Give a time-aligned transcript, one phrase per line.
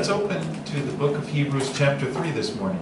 [0.00, 2.80] let's open to the book of Hebrews, chapter 3 this morning.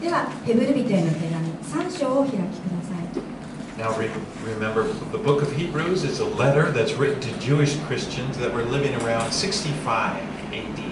[0.00, 1.46] ではヘブル人への手紙
[1.86, 3.30] 3章をお開きください
[3.78, 4.10] Now, re-
[4.44, 4.82] remember,
[5.12, 8.96] the book of Hebrews is a letter that's written to Jewish Christians that were living
[8.96, 10.16] around 65
[10.50, 10.82] AD.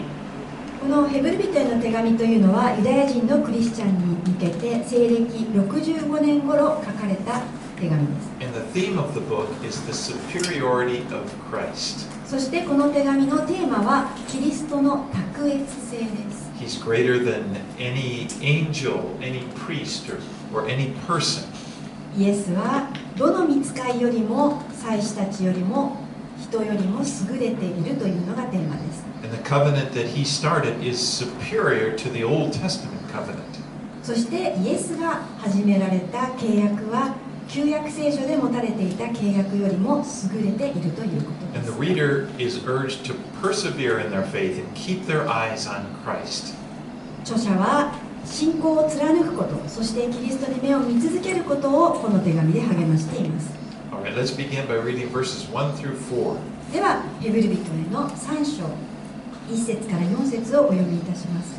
[0.81, 5.25] このヘブル人への手紙というのはユダヤ人のクリスチャンに向けて西暦
[5.59, 7.41] 65年頃書かれた
[7.81, 12.18] 手紙です And the theme of the book is the superiority of Christ.
[12.29, 20.19] そしてこの手紙のテーマはキリストの卓越性です He's greater than any angel, any priest, or,
[20.53, 21.47] or any person.
[22.19, 25.97] イエスはどの御使いよりも祭司たちよりも
[26.43, 33.39] 人よりも優れているというのがテーマです And the covenant that he started is superior to the Old Testament covenant.
[34.03, 37.15] そしてイエスが始められた契約は
[37.49, 45.67] 旧約聖書で持たれていた契約よりも優れているということで And the す reader is urged to persevere in their faith and keep their eyes
[45.67, 46.55] on Christ.
[47.25, 53.51] 著者は信仰を貫くことそしてキリストに目を見続けることをこの手紙で励ましています
[53.91, 56.37] All right, let's begin by reading verses 1 through 4.
[56.73, 57.57] ではヘブル人へ
[57.91, 58.65] の3章
[59.49, 61.59] 1節から4節をお読みいたします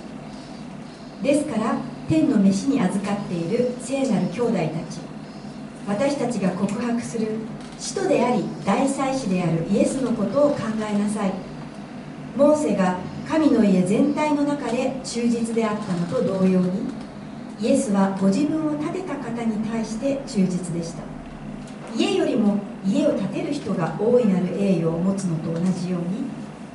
[1.24, 4.60] ですから天の飯に預かっている聖なる兄弟た
[4.94, 5.09] ち
[5.90, 7.30] 私たちが告白する
[7.80, 11.34] 使徒であり大祭司であるイエスのことを考えなさい。
[12.38, 16.84] モーセが神の家全体の中で忠実であったのと同様に
[17.60, 21.02] イエスはご自分を建てた方に対して忠実でした。
[21.98, 26.02] 家よりも家を建てる人が大いなる栄誉を持つのと同じよう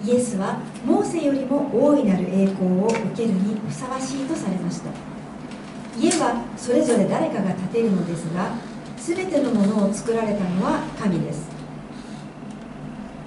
[0.06, 4.90] にイエスはモーセよりも大いなる栄光を受けるにふさわしいとされました。
[5.96, 8.73] 家はそれぞれ誰かが建てるのですが
[9.06, 11.52] 全てのものを作られたのは神です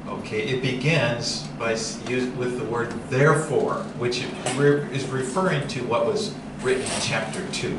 [0.07, 1.73] Okay, it begins by
[2.37, 4.25] with the word therefore, which
[4.91, 6.33] is referring to what was
[6.63, 7.77] written in chapter 2.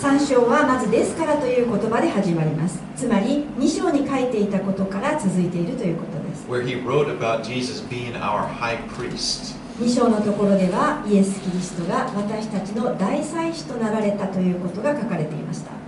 [0.00, 9.56] 3章はまず「ですから」という言葉で始まりますつまり2章に書いていたことから続いているということです where he wrote about Jesus being our high priest.
[9.80, 15.85] 2章のところではイエス・キリストが私たちの大祭司となられたということが書かれていました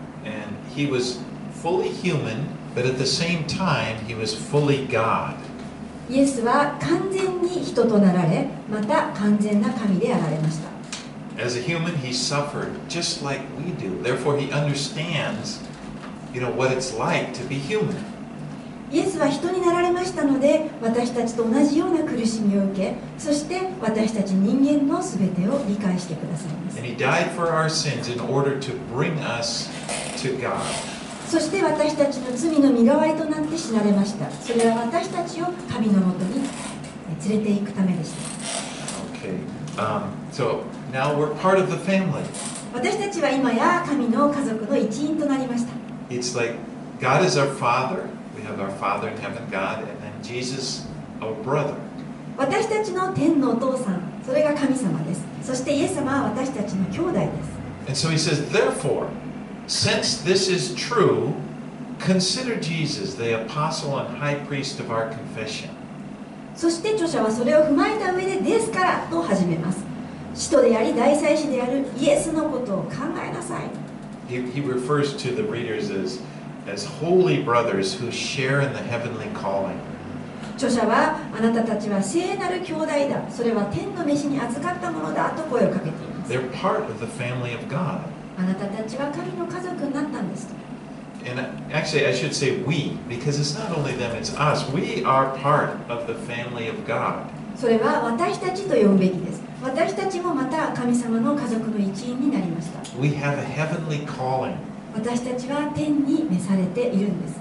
[0.77, 1.19] he was
[1.61, 5.35] fully human, but at the same time, he was fully God.
[6.09, 10.73] イエスは完全に人となられまた完全な神であられました
[11.41, 13.99] As a human, he suffered just like we do.
[14.03, 15.61] Therefore, he understands,
[16.31, 17.95] you know, what it's like to be human.
[18.90, 26.78] イエスは人になられましたので私たちと同じような苦しみを受けそして私たち人間の全てを理解してくださいます.
[31.28, 36.40] そして私たちの罪の身代わりとなって死なれましたそれは私たちを神のもとに
[37.26, 38.38] え連れて行くためでした
[39.20, 39.36] Okay.
[39.76, 40.62] Um, so.
[42.72, 45.72] 私たちは今や神の家族の一員となりました
[46.08, 46.54] It's like
[47.00, 48.17] God is our Father.
[48.38, 50.86] We have our Father in heaven, God, and then Jesus,
[51.20, 51.74] our brother.
[52.36, 59.08] 私たちの天のお父さんそれが神様ですそしてイエス様は私たちの兄弟です And so he says, therefore,
[59.66, 61.34] since this is true,
[61.98, 65.70] consider Jesus, the apostle and high priest of our confession.
[66.54, 69.78] そして著者はそれを踏まえた上で「ですから」と始めます
[70.34, 72.90] 使徒であり大祭司であるイエスのことを考
[73.20, 73.62] えなさい
[74.28, 76.20] He, he refers to the readers as,
[76.67, 79.79] as holy brothers who share in the heavenly calling.
[80.55, 87.99] 著者はあなたたちは聖なる兄弟だそれは天の飯に預かったものだと声をかけています They're part of the family of God.
[88.37, 90.47] あなたたちは神の家族になったんです
[91.25, 91.41] And
[91.71, 94.69] actually, I should say we, because it's not only them, it's us.
[94.73, 97.25] We are part of the family of God.
[97.55, 104.55] それは私たちと呼ぶべきです私たちもまた神様の家族の一員になりました We have a heavenly calling.
[104.98, 107.36] 私たちは天に召されているんです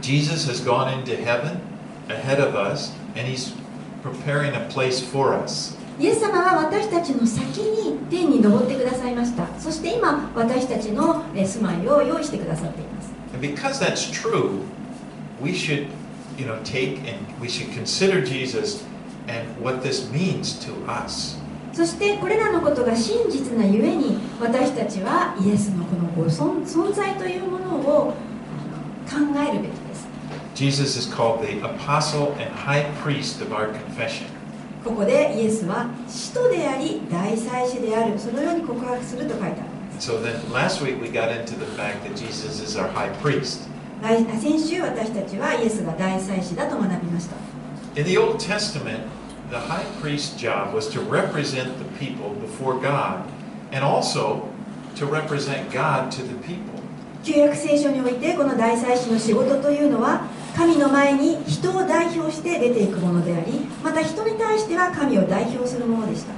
[0.00, 1.60] Jesus has gone into heaven
[2.08, 3.54] ahead of us, and he's
[4.02, 5.76] preparing a place for us.
[6.00, 14.62] イエス様は私たちの先に天に登ってくださいましたそして今私たちのえー住まいを用意してくださっています And because that's true,
[15.40, 15.86] we should,
[16.38, 18.84] you know, take and we should consider Jesus
[19.28, 21.37] and what this means to us.
[21.78, 28.14] そしてこれらのことが真実なゆえに私たちはイエスのこのご存存在というものを
[29.06, 29.14] 考
[29.48, 30.08] えるべきです
[30.56, 34.26] Jesus is called the apostle and high priest of our confession.
[34.82, 43.12] ここでイエスは使徒であり大祭司であるそのように告白すると書いてあります So then last week we got into the fact that Jesus is our high
[43.22, 43.68] priest.
[44.02, 47.36] 来先週私たちはイエスが大祭司だと学びました
[47.96, 49.17] In the Old Testament,
[49.50, 53.26] the high priest's job was to represent the people before God
[53.72, 54.48] and also
[54.96, 56.74] to represent God to the people.
[57.24, 60.22] 旧約聖書においてこの大祭司の仕事というのは
[60.56, 63.52] 神の前に人を代表して出ていくものであり
[63.82, 66.32] また人に対しては神を代表するものでした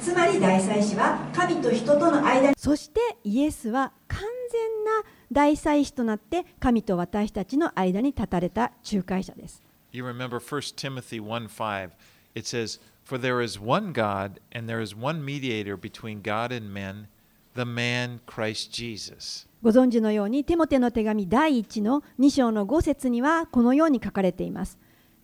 [0.00, 4.90] つまり大祭司は神と人との間にそしてイエスは完全な
[5.32, 9.62] 大祭司となって神と私たちの間に立たれた仲介者です。
[9.92, 11.90] You remember 1 Timothy 1 5.
[12.34, 16.72] It says, For there is one God, and there is one mediator between God and
[16.72, 17.08] men,
[17.54, 19.46] the man Christ Jesus.
[19.62, 24.78] ご存知のようにテモテの手紙第1の2章の5節にはこのように書かれています。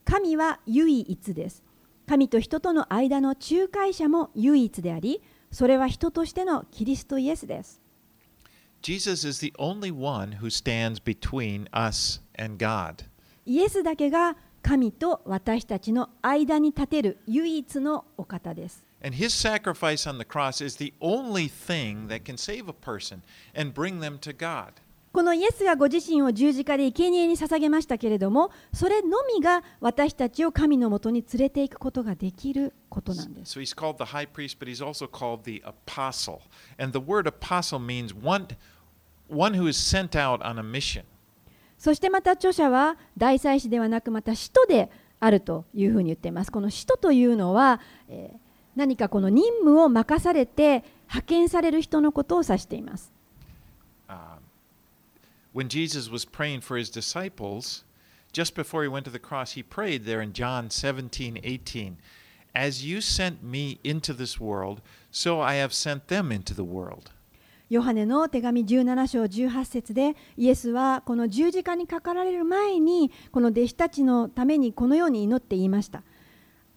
[0.05, 1.63] 神は唯一です。
[2.07, 7.81] 神と人との間の仲介者も唯一であり、それは人としてのキリストイエスです。
[8.82, 13.06] Jesus is the only one who stands between us and God.
[13.46, 18.86] イエスだけが神と私たちの間に立てる唯一のお方です。
[19.04, 23.22] And his sacrifice on the cross is the only thing that can save a person
[23.54, 24.74] and bring them to God.
[25.19, 33.59] このイエスがご自身を十字架で生贄に捧げましたけれども、それのみが私たちを神のもとに連れていくことができることなんです。
[33.59, 36.39] So he's called the high priest, but he's also called the apostle.
[36.79, 38.47] And the word apostle means one,
[39.29, 41.03] one who is sent out on a mission.
[41.79, 44.89] そしてまた著者は大祭司ではなくまた使徒で
[45.19, 46.53] あるというふうに言っています。
[46.53, 48.39] この使徒というのは、えー
[48.77, 53.18] 何かこの任務を任されて派遣される人のことを指しています。
[55.58, 57.84] Um, when Jesus was praying for his disciples,
[58.32, 61.98] just before he went to the cross, he prayed there in John 17 18,
[62.56, 67.12] As you sent me into this world, so I have sent them into the world.
[67.70, 76.04] ヨハネの手紙17章18節でイエスはこの十字架にかかられる前にこの弟子たちのためにこのように祈って言いました。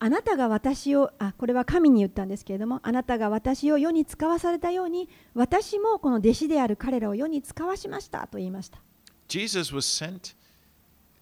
[0.03, 8.81] あなたが私をあこれは神に言ったんですけれどもあなたが私を世に使わされたように私もこの弟子である彼らを世に使わしましたと言いました。
[9.27, 10.35] Jesus was sent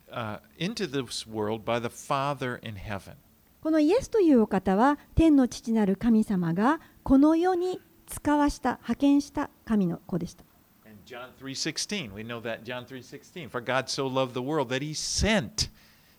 [0.09, 3.15] uh, into this world by the Father in heaven.
[3.61, 10.45] このイエスというお方は天の父なる神様がこの世に使わした派遣した神の子でした。
[10.85, 14.93] And John 3:16, we know that John 3:16, for God so loved the world that he
[14.93, 15.69] sent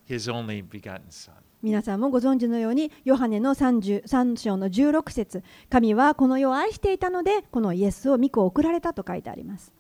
[0.06, 1.36] his only begotten son.
[1.62, 9.70] 皆さんもご存知のようにヨハネの33章の16節神はこの世を愛していたのでこのイエスを御子を送られたと書いてあります。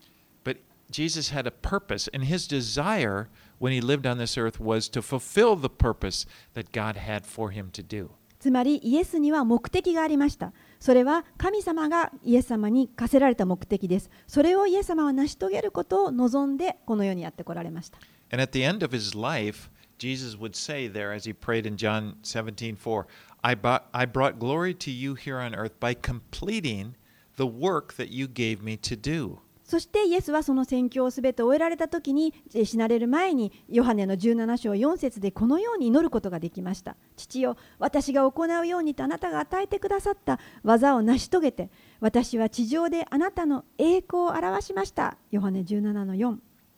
[0.44, 0.58] But
[0.90, 3.28] Jesus had a purpose, and his desire
[3.58, 7.50] when he lived on this earth was to fulfill the purpose that God had for
[7.50, 8.10] him to do.
[8.38, 10.52] つまりイエスには目的がありました。
[10.80, 14.10] それは神様がイエス様に課せられた目的です。
[14.26, 17.98] それをイエス様は成し遂げることを望んでこの世にやってこられました。
[18.32, 22.17] And at the end of his life, Jesus would say there, as he prayed in John
[22.23, 23.07] 17 4,
[23.43, 26.95] I brought, I brought glory to you here on earth by completing
[27.37, 29.39] the work that you gave me to do.
[29.65, 46.37] そしてイエスはその宣教をすべて終えられた時にえ死なれる前にヨハネの17章4節でこのように祈ることができました父よ私が行うようにとあなたが与えてくださった技を成し遂げて私は地上であなたの栄光を表しましたヨハネ17の4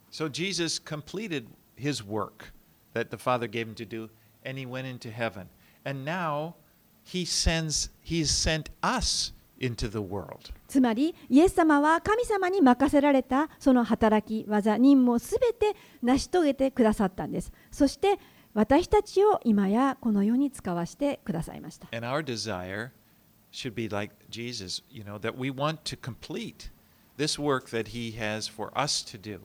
[0.09, 1.47] So Jesus completed
[1.77, 2.53] his work
[2.94, 4.10] That the Father gave him to do,
[4.44, 5.48] and he went into heaven.
[5.84, 6.54] And now
[7.04, 10.52] he sends he's sent us into the world.
[10.68, 18.18] つまりイエス様は神様に任せられたその働き技任務をすべて成し遂げてくださったんですそして
[18.54, 22.90] 私たちを今やこの世に使わせてくださいました And our desire
[23.52, 26.70] should be like Jesus, you know, that we want to complete
[27.18, 29.40] this work that he has for us to do.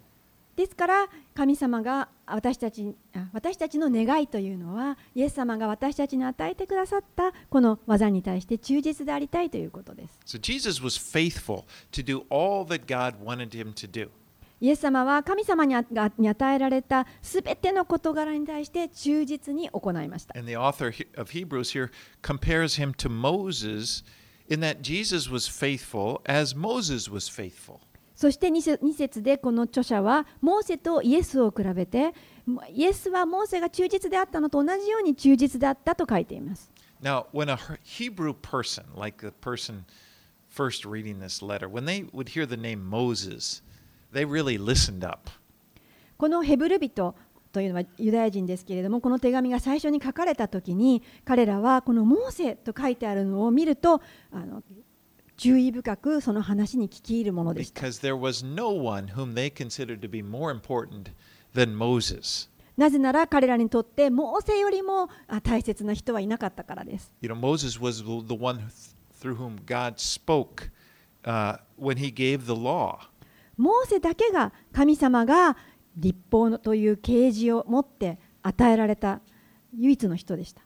[0.57, 14.09] ですから神様が私たちあ私たちの願いというのはイエス様が私たちに与えてくださったこの技に対して忠実でありたいということです So Jesus was faithful to do all that God wanted him to do.
[14.59, 21.91] イエス様は神様に与えられたすべての事柄に対して忠実に行いました And the author of Hebrews here
[22.23, 24.03] compares him to Moses
[24.49, 27.81] in that Jesus was faithful as Moses was faithful.
[28.17, 32.15] そして2節二節でこの著者はモーセとイエスを比べて
[32.73, 36.71] イエスはモーセが忠実であったのと同じように忠実であったと書いています
[37.01, 39.83] Now, when a He- Hebrew person, like the person
[40.49, 43.61] first reading this letter, when they would hear the name Moses,
[44.11, 45.29] they really listened up.
[46.17, 47.13] このヘブル人
[47.51, 54.63] というのはユダヤ人ですけれどもこの手紙が最初に書かれた時に彼らはこのモーセと書いてあるのを見るとあの
[55.37, 57.71] 注意深くその話に聞き入るものでし。
[62.75, 65.09] なぜなら彼らにとって、モーセよりも
[65.43, 67.11] 大切な人はいなかったからです。
[73.57, 75.57] モーセだけが神様が
[75.95, 79.21] 立法という啓示を持って与えられた
[79.75, 80.61] 唯一の人でした。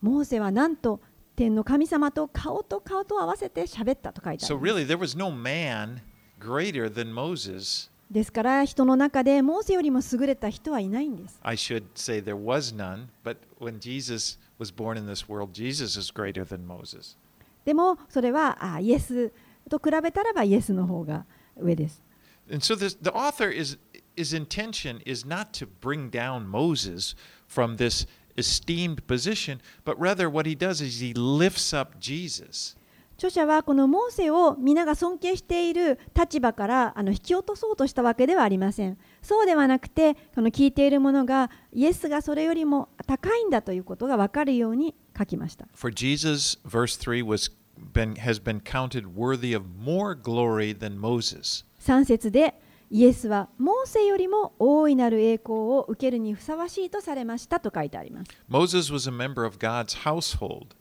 [0.00, 1.00] モーセはなんと、
[1.36, 6.00] 天の神様と顔と顔と合わせて喋ったと書いてあ So really, there was no man
[6.38, 7.90] greater than Moses.
[8.10, 11.40] ですから人の中でモーセよりも優れた人はいないんです。
[11.42, 16.12] I should say there was none, but when Jesus was born in this world, Jesus is
[16.12, 17.16] greater than Moses.
[17.64, 19.32] でもそれはあイエス
[19.70, 21.24] と比べたらばイエスの方が
[21.56, 22.02] 上です。
[22.50, 23.78] And so this, the author is
[24.16, 27.14] his intention is not to bring down Moses
[27.48, 32.76] from this esteemed position, but rather what he does is he lifts up Jesus.
[33.18, 38.98] 著者はこのモーセを皆が尊敬している立場からあの引き落とそうとしたわけではありません。
[39.22, 45.68] そうではなくて、この聞いている者がイエスがそれよりも高いんだということが分かるように書きました。
[45.74, 47.52] For Jesus, verse 3 was
[47.92, 51.64] been, has been counted worthy of more glory than Moses.
[51.80, 52.54] 3節で
[52.94, 58.30] イエスはモーセよりも大いなる栄光を受けるにふさわしいとされましたと書いてあります。
[58.50, 60.76] Moses was a member of God's household,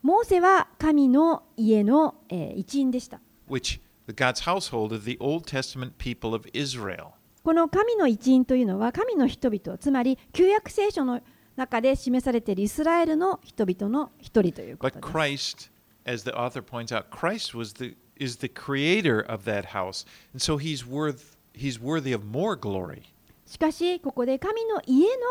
[0.00, 3.20] モーセは神の家の、えー一員でした。
[3.50, 7.08] which the God's household of the Old Testament people of Israel.
[7.42, 11.20] この神の一員というのは神の人々、つまり旧約聖書の
[11.54, 15.12] 中で示されているイスラエルの人々の一人というこ But とです。
[15.12, 15.70] Christ,
[16.06, 20.40] as the author points out, Christ was the is the creator of that house, and
[20.40, 23.02] so he's worth he's worthy of more glory.
[23.46, 25.22] しかし、ここで神の家の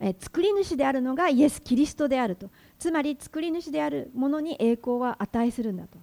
[0.00, 2.50] えー作り主であるのがイエス・キリストであると。
[2.78, 5.98] つまり、作り主であるものに栄光は値するんだと。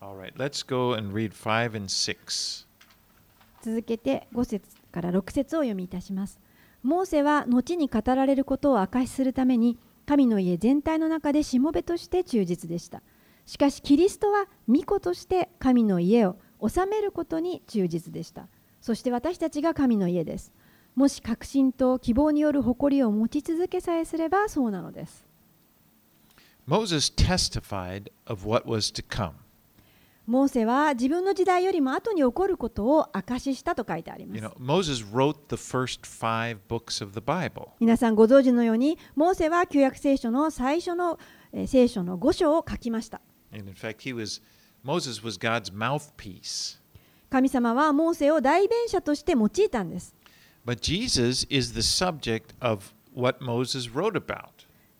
[0.00, 2.66] Right, let's go and read 5 and 6.
[3.62, 6.38] 続けて5節から6節を読みいたします。
[6.82, 13.02] モーセは後に語られることを証しするために神の家全体の中でしもべとして忠実でした。
[13.46, 18.48] しかしキリストは御子として神の家を治めることに忠実でした。
[18.80, 20.52] そして私たちが神の家です。
[20.96, 25.26] もし確信と希望による誇りを持ち続けさえすればそうなのです。
[26.66, 29.32] Moses testified of what was to come.
[30.26, 34.56] モーセは自分の時代よりも後に起こることを証ししたと書いてありま You す know,。
[34.58, 37.68] Moses wrote the first five books of the Bible.
[37.78, 41.20] 皆さんご存知のようにモーセは旧約聖書の最初の、
[41.52, 43.20] えー聖書の5章を書きました
[43.55, 44.41] And in fact, he was
[44.83, 46.79] Moses was God's mouthpiece.
[47.29, 50.13] 神様はモーセを代弁者として用いたんです
[50.65, 54.49] But Jesus is the subject of what Moses wrote about.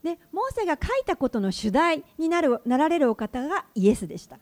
[0.03, 4.39] でモーセが書いたことの主題になるなられるお方がイエスでした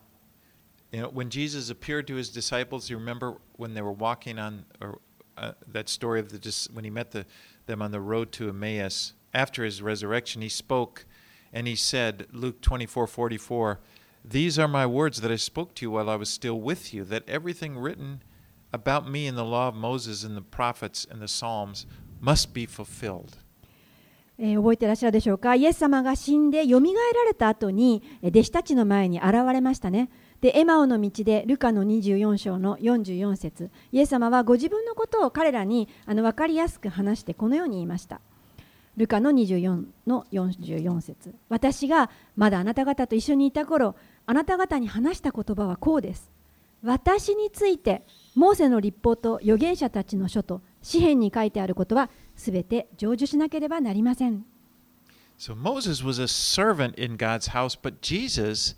[0.91, 4.65] You know, when Jesus appeared to his disciples, you remember when they were walking on,
[4.81, 4.99] or
[5.37, 7.27] uh, that story of the dis- when he met the,
[7.67, 11.05] them on the road to Emmaus after his resurrection, he spoke
[11.53, 13.79] and he said, Luke 24 44,
[14.26, 17.04] These are my words that I spoke to you while I was still with you,
[17.04, 18.22] that everything written
[18.72, 21.86] about me in the law of Moses and the prophets and the Psalms
[22.20, 23.38] must be fulfilled.
[24.36, 38.20] えー覚えてらっしゃるでしょうかイエス様が死んでよみがえられた後に弟子たちの前に現れましたねでエマオの道でルカの24章の44節イエス様はご自分のことを彼らにあの分かりやすく話してこのように言いました
[38.96, 43.94] ルカの24の44節私がまだあなた方と一緒にいた頃
[44.26, 46.30] あなた方に話した言葉はこうです
[46.82, 54.44] 私についてモーセの立法と預言者たちの書と詩篇に書いてあることはすべて成就しなければなりません
[55.36, 58.76] So Moses was a servant in God's house, but Jesus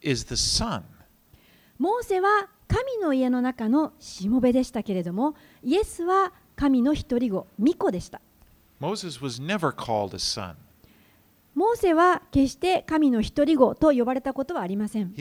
[0.00, 0.82] is the son.
[1.78, 8.20] モーセは神の家の中のしもべでしたけれどもイエスは神の一人子巫女でした
[8.80, 10.54] Moses was never called a son.
[11.54, 15.12] モーセは決して神の一人子と呼ばれたことはありません。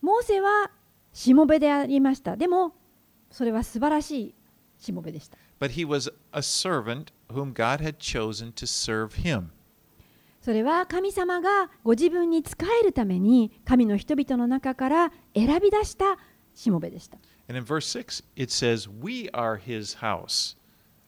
[0.00, 0.70] モーセは
[1.12, 2.36] しもべでありました。
[2.36, 2.74] でも、
[3.30, 4.34] それは素晴らしい
[4.78, 5.36] しもべでした。
[5.60, 5.70] But
[10.40, 16.18] それは神様がご自分に仕えるために神の人々の中から選び出した
[16.54, 17.18] しもべでした。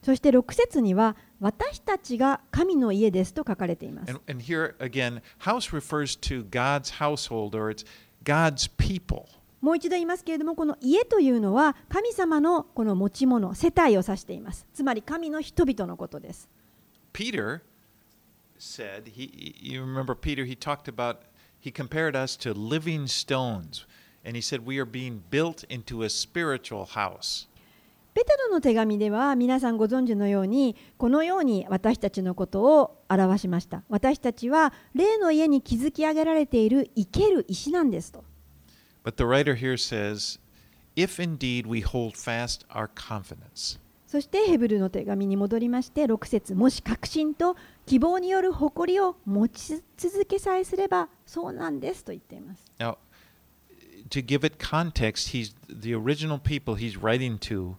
[0.01, 7.85] そして6節には私たちが神の家ですと書かれています And, and here again, house refers to God's household or it's
[8.23, 9.25] God's people.
[9.61, 16.47] もう一度言いますけれどもこの家というのは神様のこの持ち物世帯を指していますつまり神の人々のことです
[17.11, 17.61] Peter
[18.59, 21.23] said, he, you remember Peter, he talked about,
[21.59, 23.85] he compared us to living stones.
[24.23, 27.47] And he said, We are being built into a spiritual house.
[28.13, 33.83] ペテロの手紙では皆さんご存知のようにこのように私たちのことを表しました。
[33.87, 38.23] 私たちは霊の家に築き上げられている生ける石なんですと。
[39.03, 40.39] But the writer here says,
[40.95, 43.79] If indeed we hold fast our confidence.
[44.07, 52.65] そしてヘブルの手紙に戻りまして6節もし確信と希望による誇りを持ち続けさえすればそうなんですと言っています。
[52.79, 52.97] Now,
[54.09, 57.75] to give it context, he's the original people he's writing to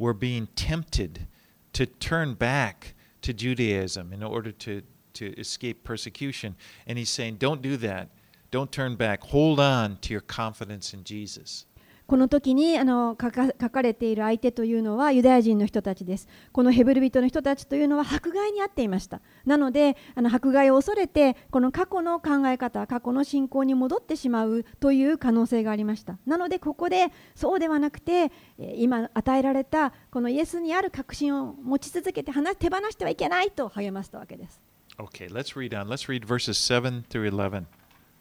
[0.00, 1.26] were being tempted
[1.74, 6.56] to turn back to Judaism in order to, to escape persecution.
[6.86, 8.08] And he's saying, Don't do that.
[8.50, 9.22] Don't turn back.
[9.24, 11.66] Hold on to your confidence in Jesus.
[12.10, 16.26] この時にあの書か書かれている相手というのはユダヤ人の人たちです。
[16.50, 19.20] このヘブル人の人たちというのは迫害にあっていました。
[19.46, 26.18] なのであの迫害を恐れてこの過去の考え方、過去の信仰に戻ってしまうという可能性がありました。
[26.26, 34.60] なのでここでそうではなくてえー今与えられたこのイエスにある確信を持ち続けて離手放してはいけないと励ましたわけです。
[34.98, 35.86] Okay, let's read on.
[35.86, 37.66] Let's read verses 7 through 11.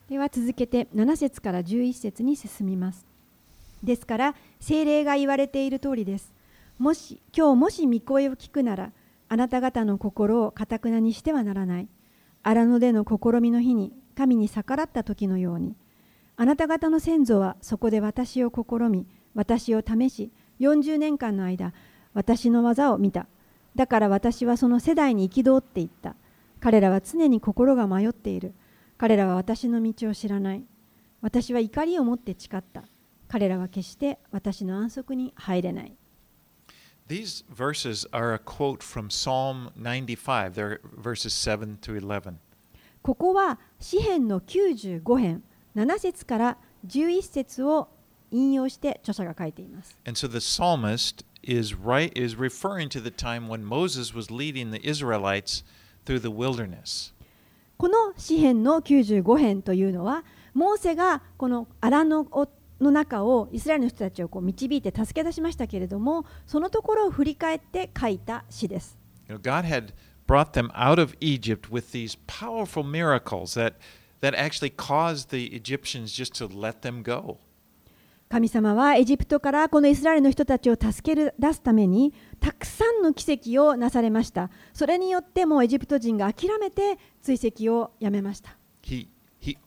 [0.08, 3.09] では続けて7節から11節に進みます。
[3.84, 6.34] ですから聖霊が言われている通りです。
[6.78, 8.92] もし今日もし御声を聞くなら
[9.28, 11.88] あなた方の心をかたくなにしてはならない。
[12.42, 15.76] 荒野での試みの日に神に逆らった時のように
[16.38, 19.06] あなた方の先祖はそこで私を試み
[19.36, 20.32] 私を試し
[20.62, 21.74] 40年間の間
[22.14, 23.28] 私の技を見た。
[23.76, 26.16] だから私はその世代に憤っていった。
[26.60, 28.54] 彼らは常に心が迷っている。
[28.98, 30.64] 彼らは私の道を知らない。
[31.22, 32.84] 私は怒りを持って誓った。
[33.30, 35.96] 彼らは決して私の安息に入れない。
[37.08, 40.54] These verses are a quote from Psalm 95.
[40.54, 42.36] They're verses 7 through 11.
[43.02, 45.44] ここは詩編の95編
[45.76, 47.90] 7節から11節を
[48.32, 49.98] 引用して著者が書いています。
[50.06, 54.82] And so the psalmist is right is referring to the time when Moses was leading the
[54.88, 55.64] Israelites
[56.06, 57.14] through the wilderness.
[57.78, 62.26] この詩編の95編というのはモーセがこの荒野
[62.80, 68.98] の中をイスラエルの人たちをこう導いて助け出しましたけれどもそのところを振り返って書いた詩です。
[69.28, 69.94] God had
[70.28, 73.74] brought them out of Egypt with these powerful miracles that
[74.22, 77.38] that actually caused the Egyptians just to let them go.
[78.30, 89.08] 神様はエジプトからこのイスラエルの人たちを助け出すためにたくさんの奇跡をなされましたそれによってもうエジプト人が諦めて追跡をやめました He
[89.42, 89.58] he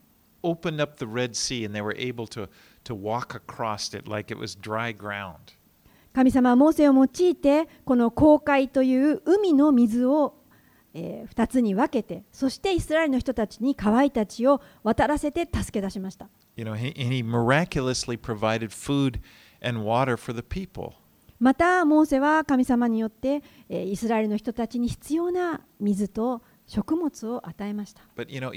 [0.44, 2.48] opened up the Red Sea and they were able to
[2.84, 5.56] to walk across it like it was dry ground.
[6.12, 10.34] 神様はモーセを用いてこの航海という海の水を
[10.94, 16.28] 二つに分けてそしてイスラエルの人たちに乾いた血を渡らせて助け出しました。
[21.40, 28.02] またモーセは神様によってイスラエルの人たちに必要な水と食物を与えました。
[28.16, 28.52] But, you know,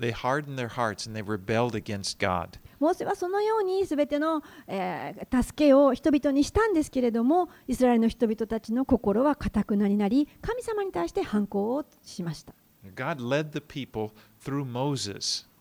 [0.00, 2.60] They harden their hearts and they rebelled against God.
[2.78, 12.54] モーセはそのようにすべての、え、助けを人々にしたんですけれども、イスラエルの人々たちの心は固くなりなり、神様に対して反抗をしました。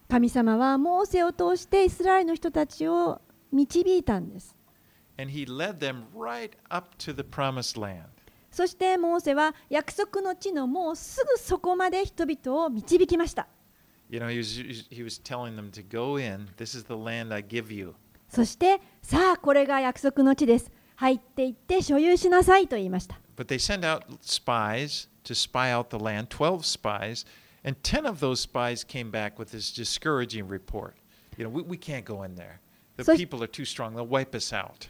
[0.07, 3.19] 神様はモーセを通してイスラエルの人たちを
[3.51, 4.55] 導いたんです。
[8.51, 13.47] そしてモーセは約束の地のもうすぐそこまで人々を導きました。
[14.08, 16.48] You know, he was, he was telling them to go in.
[16.58, 17.94] This is the land I give you.
[18.28, 27.26] そしてさあこれが約束の地です入っていって所有しなさいと言いました But they sent out spies to spy out the land, 12 spies,
[27.64, 30.94] and 10 of those spies came back with this discouraging report.
[31.36, 32.60] You know, we, we can't go in there.
[32.96, 33.94] The So- people are too strong.
[33.94, 34.88] They'll wipe us out.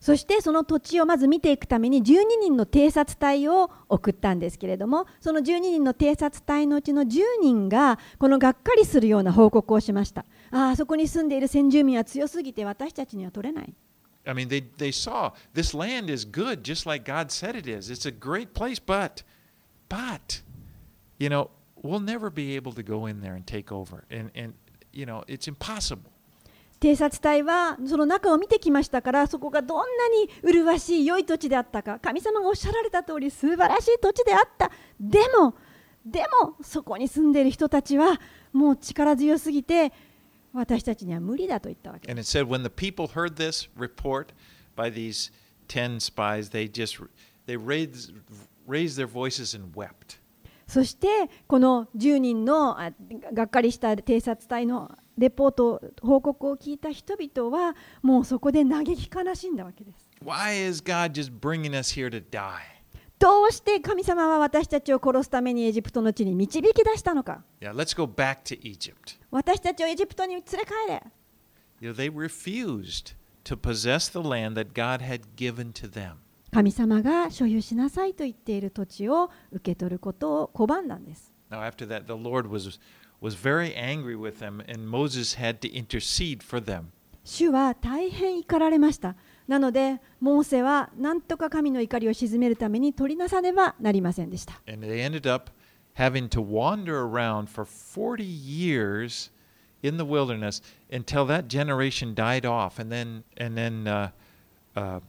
[0.00, 13.74] そしてその土地をまず見ていくために12人の偵察隊を送ったんですけれどもその12人の偵察隊のうちの10人がこのがっかりするような報告をしましたああそこに住んでいる先住民は強すぎて私たちには取れない
[14.26, 17.90] I mean, they, they saw this land is good, just like God said it is.
[17.90, 19.22] It's a great place, but,
[19.88, 20.42] but,
[21.18, 21.50] you know,
[21.82, 24.04] we'll never be able to go in there and take over.
[24.10, 24.52] And, and
[24.92, 26.12] you know, it's impossible.
[26.80, 35.54] 偵察隊はその中を見てきましたからそこがどんなに麗しい良い土地であったか神様がおっしゃられた通り素晴らしい土地であったでも
[36.04, 38.18] でもそこに住んでいる人たちは
[38.52, 39.92] もう力強すぎて
[40.52, 44.32] 私たちには無理だと言ったわけです And it said when the people heard this report
[44.74, 45.30] by these
[45.70, 46.98] 10 spies, they just
[47.46, 48.12] they raised,
[48.66, 50.18] raised their voices and wept.
[50.66, 51.08] そして
[51.48, 52.92] この10人のあ
[53.32, 62.62] がっかりした偵察隊のレポート報告を聞いた人々はもうそこで嘆き悲しんだわけです Why is God just bringing us here to die?
[63.18, 69.18] どうして神様は私たちを殺すためにエジプトの地に導き出したのか Yeah, let's go back to Egypt.
[69.30, 70.56] 私たちをエジプトに連れ帰
[70.88, 71.02] れ
[71.82, 76.14] You know, they refused to possess the land that God had given to them.
[76.50, 82.78] 神様が所有しなさいと言っている土地を受け取ることを拒んだんです Now, after that, the Lord was,
[83.21, 86.91] was very angry with them, and Moses had to intercede for them.
[87.23, 89.15] 主は大変怒られました
[89.47, 95.49] なのでモーセは何とか神の怒りを鎮めるために取りなさねばなりませんでした And they ended up
[95.95, 99.31] having to wander around for 40 years
[99.81, 102.79] in the wilderness until that generation died off.
[102.79, 104.11] And then, and then, uh,
[104.75, 104.99] uh,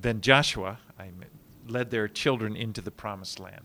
[0.00, 1.30] then Joshua I mean,
[1.68, 3.62] led their children into the promised land.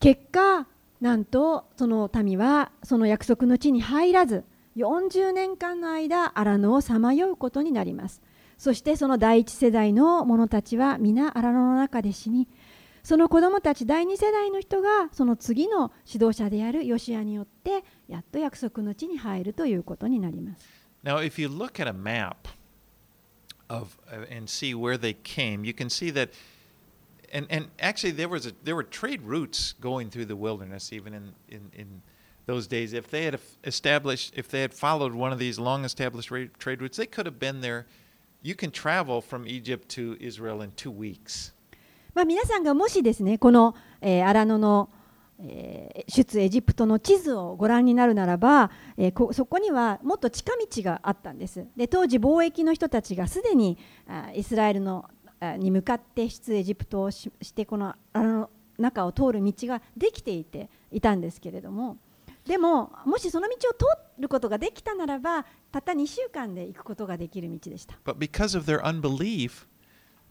[0.00, 0.64] 結果
[1.03, 4.45] なんとその民はその約束の地に入らず
[4.77, 8.21] 40年間の間荒野をさまようことになります
[8.57, 12.47] そしてその第一世代の者たちは皆荒野の中で死に
[13.03, 20.65] その子供たち第二世代の人がその次の指導者であるヨシアによってやっと約束の地に入るということになります
[21.03, 22.47] Now, if you look at a map
[23.67, 23.97] of
[24.33, 26.29] and see where they came, you can see that.
[27.32, 31.12] And, and actually, there was a, there were trade routes going through the wilderness, even
[31.12, 32.02] in, in, in
[32.46, 32.94] those days.
[32.94, 36.80] If they had established, if they had followed one of these long established ra- trade
[36.80, 37.86] routes, they could have been there.
[38.42, 41.52] You can travel from Egypt to Israel in two weeks.
[42.14, 44.88] まあ、皆さんがもしですねこの、えー、荒野の、
[45.38, 53.78] えー出エジプトの地図をご覧になるならば、えーこそこにはもっと近道があったんですで当時貿易の人たちがすでに
[54.08, 55.21] あイスラエルのあ
[55.57, 61.97] に向かって出エジプトをししてこの荒野の中を通る道ができていていたんですけれども
[62.45, 63.85] でももしその道を通
[64.19, 69.65] ることができたならばたった2週間で行くことができる道でした But because of their unbelief,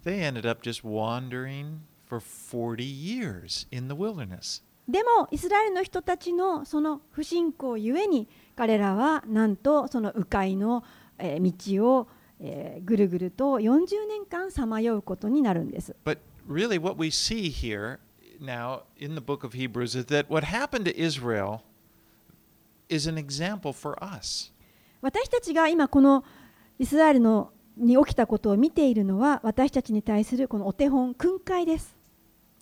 [0.05, 4.63] they ended up just wandering for 40 years in the wilderness.
[4.89, 10.85] でもイスラエルの人たちのその不信仰ゆえに彼らはなんとその迂回の
[11.19, 12.09] えー道を
[12.43, 15.95] えーぐるぐると40年間さまようことになるんです。
[16.05, 17.99] But really, what we see here
[18.41, 21.61] now in the book of Hebrews is that what happened to Israel
[22.89, 24.53] is an example for us.
[25.01, 26.25] 私たちが今この
[26.79, 31.97] イスラエルのに起きたことを見ているのは私たちに対するこのお手本訓戒です。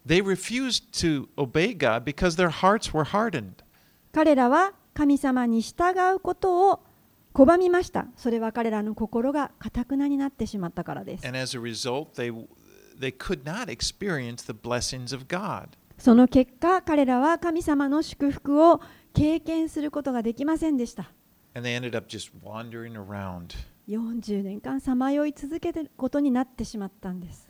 [0.07, 3.65] They refused to obey God because their hearts were hardened.
[4.13, 6.81] 彼らは神様に従うことを
[7.33, 11.27] 拒みましたそれは彼らの心がかたくなになってしまったからです。
[15.97, 18.81] その結果、彼らは神様の祝福を
[19.15, 21.11] 経験することができませんでした。
[23.89, 27.49] 40年間彷徨い続けてることになってしまったんです。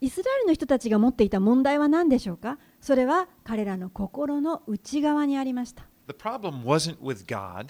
[0.00, 2.58] イスラエルの人たちが持っていた問題は何でしょうか？
[2.82, 5.86] それは彼らの心の内側にありました。
[6.08, 7.68] The problem wasn't with God,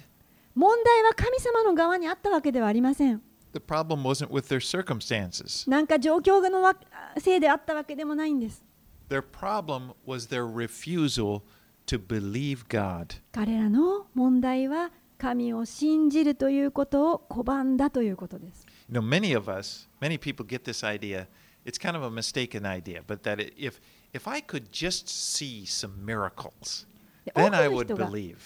[0.55, 3.23] 問題は神様の側にあったわけではありません。
[3.53, 5.69] the problem wasn't with their circumstances.
[5.69, 6.75] なんか状況のわ
[7.19, 8.65] せいであったわけでもないんです。
[9.11, 11.43] Their problem was their refusal
[11.87, 13.21] to believe God.
[13.33, 18.67] 彼らの問題は神を信じるということを拒んだということです。
[18.91, 21.27] You know, many of us, many people get this idea.
[21.65, 23.81] It's kind of a mistaken idea, but that if
[24.13, 26.87] if I could just see some miracles,
[27.25, 28.37] で then 多 I would believe.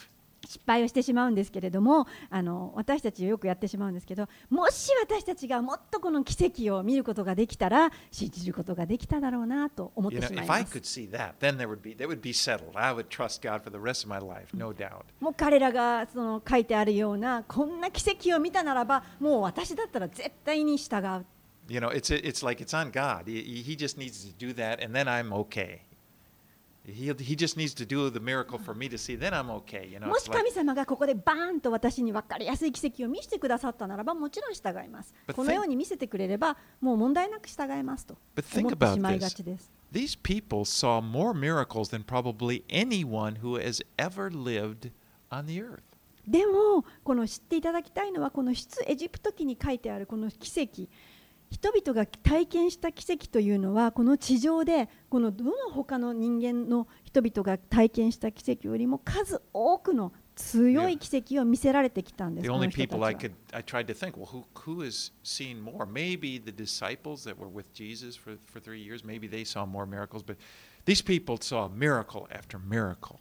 [0.49, 6.37] 失敗をしてしまうんですけれどもあの私たちよくやってしまうんですけどもし私たちがもっとこの奇
[6.69, 12.07] 跡を見ることができたら信じることができただろうなと思っ You て know, しまい if I ます could see that, then there would be that
[12.07, 12.77] would be settled.
[12.79, 15.03] I would trust God for the rest of my life, no doubt.
[15.19, 21.27] もう彼らがその書いてあるようなこんな奇跡を見たならばもう私だったら絶対に従う
[21.69, 23.27] You know, it's it's like it's on God.
[23.27, 25.83] He, he just needs to do that, and then I'm okay.
[26.85, 29.17] He he just needs to do the miracle for me to see.
[29.17, 29.89] Then I'm okay.
[29.89, 39.35] You know, もし神様がここでバーンと私に分かりやすい奇跡を見せてくださったならばもちろん従いますこのように見せてくれればもう問題なく従いますと But think 思ってしまい about が this.
[39.35, 44.93] ちです These people saw more miracles than probably anyone who has ever lived
[45.31, 45.81] on the earth.
[46.27, 50.89] でもこの知っていただきたいのはこの出エジプト記に書いてあるこの奇跡
[51.51, 62.45] 人々が体験した奇跡というのはこの地上でこのどの他の人間の人々が体験した奇跡よりも数多くの強い奇跡を見せられてきたんです。
[62.45, 65.87] The only people I は could I tried to think, well, who who is seeing more?
[65.87, 69.87] Maybe the disciples that were with Jesus for, for three years, maybe they saw more
[69.87, 70.37] miracles, but
[70.85, 73.21] these people saw miracle after miracle.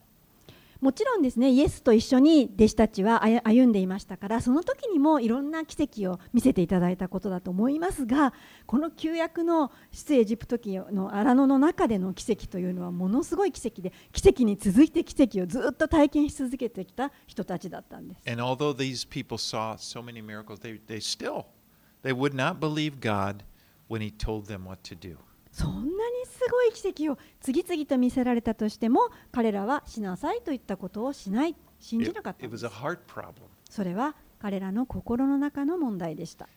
[0.85, 8.35] もちろんですね、イエスと一緒に弟子たちは歩んでいましたから、その時にもいろんな奇跡を見せていただいたことだと思いますが、
[8.67, 18.21] この旧約の出エジプト記の荒野の中での奇跡というのはものすごい奇跡で、奇跡に続いて奇跡をずっと体験し続けてきた人たちだったんです。
[18.29, 21.45] And although these people saw so many miracles, they, they still
[22.03, 23.37] they would not believe God
[23.89, 25.17] when he told them what to do.
[25.55, 25.85] そんなに
[26.25, 32.39] すごい奇跡を次々と見せられたとしても彼らはしなさいと言ったことをしない信じなかった。
[33.69, 36.49] それは彼らの心の中の問題でした。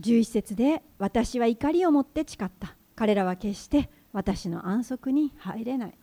[0.00, 2.76] 11節で私は怒りを持って誓った。
[2.94, 5.94] 彼らは決して私の安息に入れない。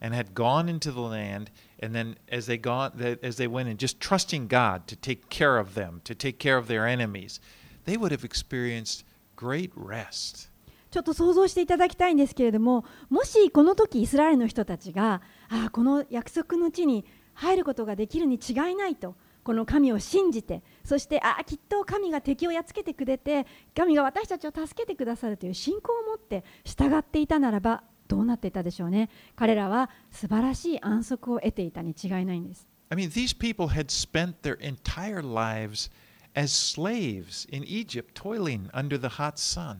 [0.00, 3.76] And had gone into the land, and then as they gone, as they went in,
[3.76, 7.40] just trusting God to take care of them, to take care of their enemies,
[7.84, 9.04] they would have experienced
[9.36, 10.50] great rest.
[10.90, 17.04] ちょっと想像していただきたいんですけれどももしこの時イスラエルの人たちがああこの約束の地に
[17.34, 35.90] 入ることができるに違いないとこの神を信じてそしてああきっと神が敵をやっつけてくれて神が私たちを助けてくださるという信仰を持って従っていたならばどうなっていたでしょうね彼らは素晴らしい安息を得ていたに違いないんです I mean, these people had spent their entire lives
[36.36, 39.78] as slaves in Egypt, toiling under the hot sun.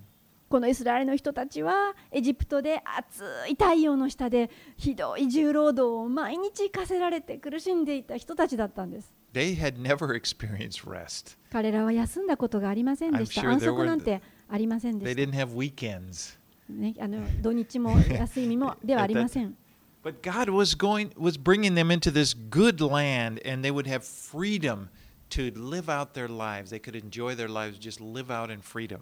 [0.48, 11.36] このイスラエルの人たちはエジプトで暑い太陽の下でひどい重労働を毎日課せられて苦しんでいた人たちだったんです They had never experienced rest.
[11.50, 16.38] 彼らは休んだことがありませんでした sure 安息なんてありませんで They し didn't have weekends.
[16.66, 19.56] た、ね、あの土日も休みもではありません
[20.02, 24.04] But God was going was bringing them into this good land and they would have
[24.04, 24.88] freedom
[25.30, 26.70] to live out their lives.
[26.70, 29.00] They could enjoy their lives, just live out in freedom.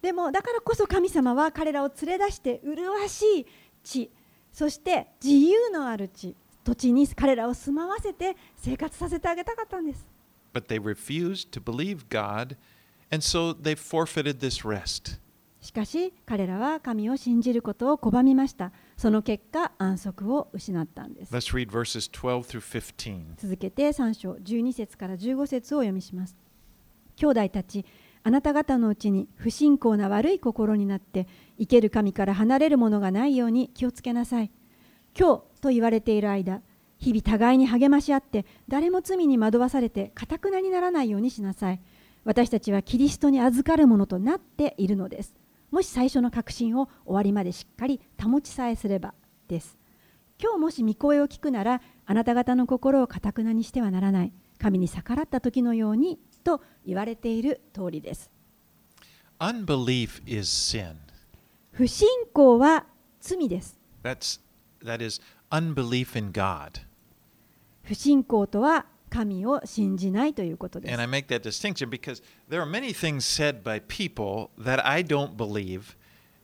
[0.00, 3.46] でもだからこそ神様は彼らを連れ出して麗しい
[3.82, 4.10] 地
[4.52, 10.06] そして自由のある地土地に彼らを住まわせて生活させてあげたかったんです
[10.54, 12.56] But they refused to believe God,
[13.10, 15.18] and so they forfeited this rest.
[15.68, 18.72] しかし彼らは神を信じることを拒みました。
[18.96, 21.34] その結果安息を失ったんです。
[21.34, 23.34] Let's read verses 12 through 15.
[23.36, 26.38] 続けて3章12節から15節をお読みします。
[27.16, 27.84] 兄弟たち
[28.22, 31.26] あなた方のうちに不信仰な悪い心になって
[31.58, 34.50] 生ける神から離れるものがないように気をつけなさい。
[35.14, 36.62] 今日と言われている間
[36.96, 41.80] 日々互いに励まし合って誰も罪に惑わされてかたくなにならないようにしなさい。
[42.24, 45.34] 私たちはキリストに預かるものとなっているのです
[45.70, 49.14] もし最初の確信を終わりまでしっかり保ちさえすれば
[49.48, 49.78] です
[50.40, 58.30] 今日もし御声を聞くならあなた方の心をかたくなにしてはならない神に逆らった時のようにと言われている通りです
[59.40, 60.94] Unbelief is sin.
[61.70, 62.86] 不信仰は
[63.20, 64.40] 罪です That's
[64.84, 66.80] that is unbelief in God.
[67.82, 74.49] 不信仰とは神を信じないということで And す I make that distinction because there are many things said by people
[74.57, 75.95] that I don't believe.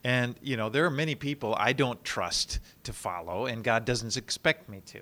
[0.04, 4.16] And, you know, there are many people I don't trust to follow, and God doesn't
[4.16, 5.02] expect me to.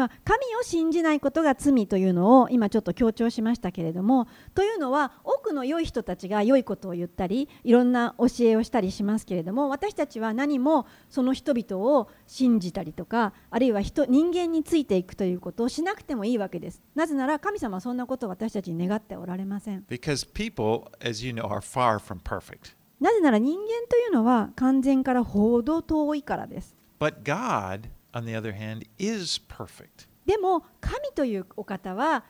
[0.00, 16.80] まあ、神を信じないことが罪というのを今ちょっと強調しましたけれどもというのは多くの良い人たちが良いことを言ったりいろんな教えをしたりしますけれども私たちは何もその人々を信じたりとかあるいは人人間についていくということをしなくてもいいわけです。
[16.94, 19.84] なぜなら神様はそんなことを私たちに願っておられません。
[19.90, 22.74] Because people, as you know, are far from perfect.
[23.00, 26.74] なぜなら人間というのは完全からほど遠いからです。
[26.98, 30.08] But God, on the other hand, is perfect.
[30.26, 32.24] でも神というお方は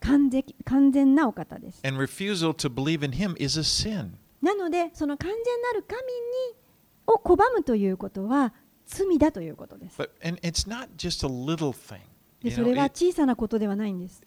[0.00, 1.80] 完全,完全なお方です。
[4.40, 6.56] なので、その完全なる神に
[7.06, 8.52] を拒むということは
[8.86, 9.98] 罪だということです。
[12.42, 14.22] でそれは小さなことではないんです。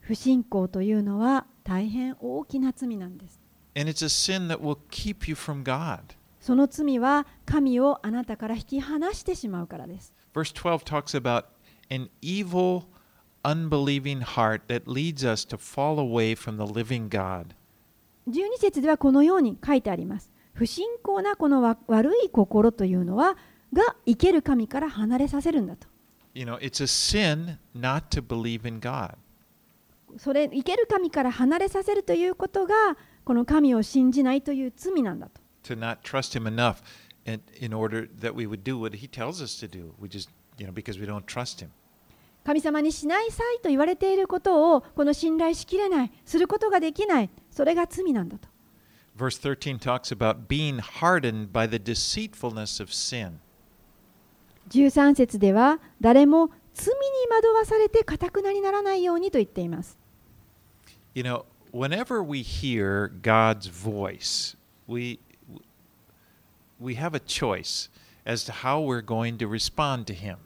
[0.00, 3.40] 不信仰というのは大変大きな罪なんです。
[6.40, 10.14] その罪は神をあなたから引き離してしまうからです。
[18.28, 20.30] 12節ではこのように書いてあります。
[20.52, 23.36] 不信仰なこの悪い心というのは、
[23.72, 25.88] が生ける神から離れさせるんだと。
[30.16, 32.74] それ、生ける神から離れさせるということが、
[33.24, 35.39] この神を信じないという罪なんだと。
[35.64, 36.82] To not trust him enough
[37.24, 39.94] in, in order that we would do what he tells us to do.
[39.98, 41.70] We just, you know, because we don't trust him.
[42.42, 48.48] 神様にしないさいと言われていることをこの信頼しきれない、することができない、それが罪なんだと。
[49.16, 53.40] Verse 13 talks about being hardened by the deceitfulness of sin.
[54.70, 59.98] 13節では誰も罪に惑わされてかたくなにならないようにと言っています。
[61.14, 64.56] You know, whenever we hear God's voice,
[64.88, 65.18] we
[66.80, 67.90] we have a choice
[68.24, 70.38] as to how we're going to respond to him.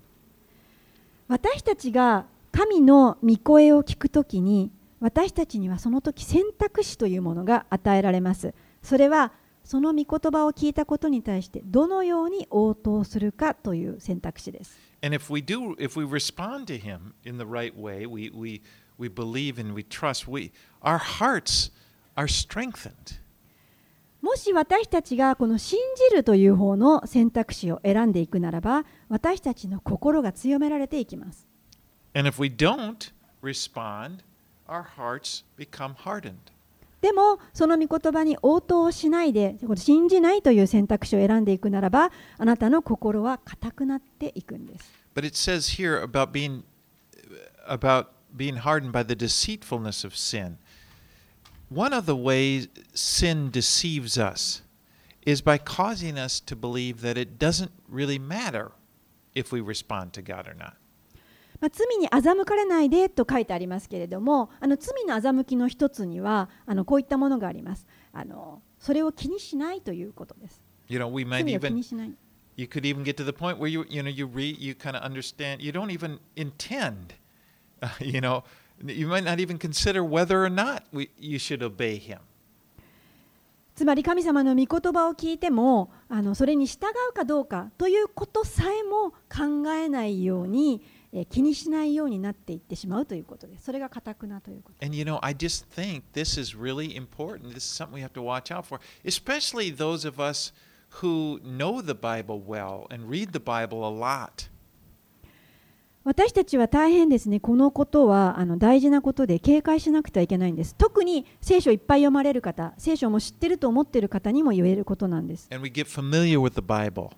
[1.29, 4.71] 私たちが神の御声を聞くときに
[5.01, 8.55] 私たちにはその時選択肢というものが与えられます。
[8.83, 9.33] それは
[9.65, 14.79] その御言葉を聞いたことに対してどのように応答するかという選択肢です。
[15.03, 18.63] And if we do, if we respond to him in the right way, we we
[18.99, 20.31] we believe and we trust.
[20.31, 21.73] We our hearts
[22.17, 23.24] are strengthened.
[24.25, 31.47] もし私たちがこの信じるという方の選択肢を選んでいくならば私たちの心が強められていきます。
[32.15, 32.33] でも
[37.53, 44.91] その御言葉に応答しないで信じないという選択肢を選んでいくならばあなたの心は固くなっていくんです。
[45.15, 46.33] But it says here about
[48.35, 50.57] being hardened by the deceitfulness of sin.
[51.75, 54.63] One of the ways sin deceives us
[55.27, 58.71] is by causing us to believe that it doesn't really matter
[59.35, 60.75] if we respond to God or not.
[61.61, 72.13] まあ、罪に欺かれないでと書いてありますけれどもあの罪の欺きの一つにはあのこういったものがありますあのそれを気にしないということです You know, we might 罪を気 even にしない
[72.57, 74.97] you could even get to the point where you you know you read you kind
[74.97, 77.15] of understand you don't even intend
[77.81, 78.45] uh, you know
[78.86, 82.20] you might not even consider whether or not we, you should obey him
[83.76, 97.54] つまり神様の御言葉を聞いてもあのそれに従うかどうかということさえも考えないようにえー気にしないようになっていってしまうということですそれが固くなということ And you know, I just think this is really important.
[97.54, 100.52] This is something we have to watch out for, especially those of us
[101.02, 104.50] who know the Bible well and read the Bible a lot.
[106.05, 110.75] 私たちは大変ですね、このことはあの大事なことで警戒しなくてはいけないんです。
[110.75, 115.49] 特に聖書をいっぱい読まれる方、聖書も知ってると思っている方にも言えることなんです。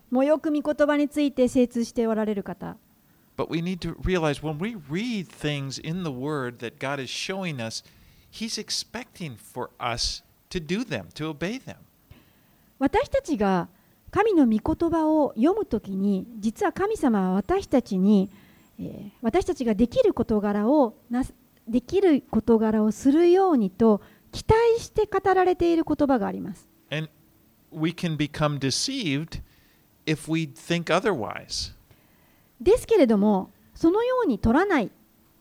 [0.08, 2.76] もうよく御言葉について精通しておられる方。
[12.78, 13.68] 私たちが
[14.12, 18.30] 神の御言葉を読むときに、実は神様は私たちに、
[18.78, 21.34] えー私たちができる事柄をなす
[21.66, 27.08] できる事柄をするようにと期待して語られている言葉があります And
[27.72, 29.42] we can become deceived
[30.06, 31.74] if we think otherwise.
[32.60, 34.90] ですけれどもそのように取らない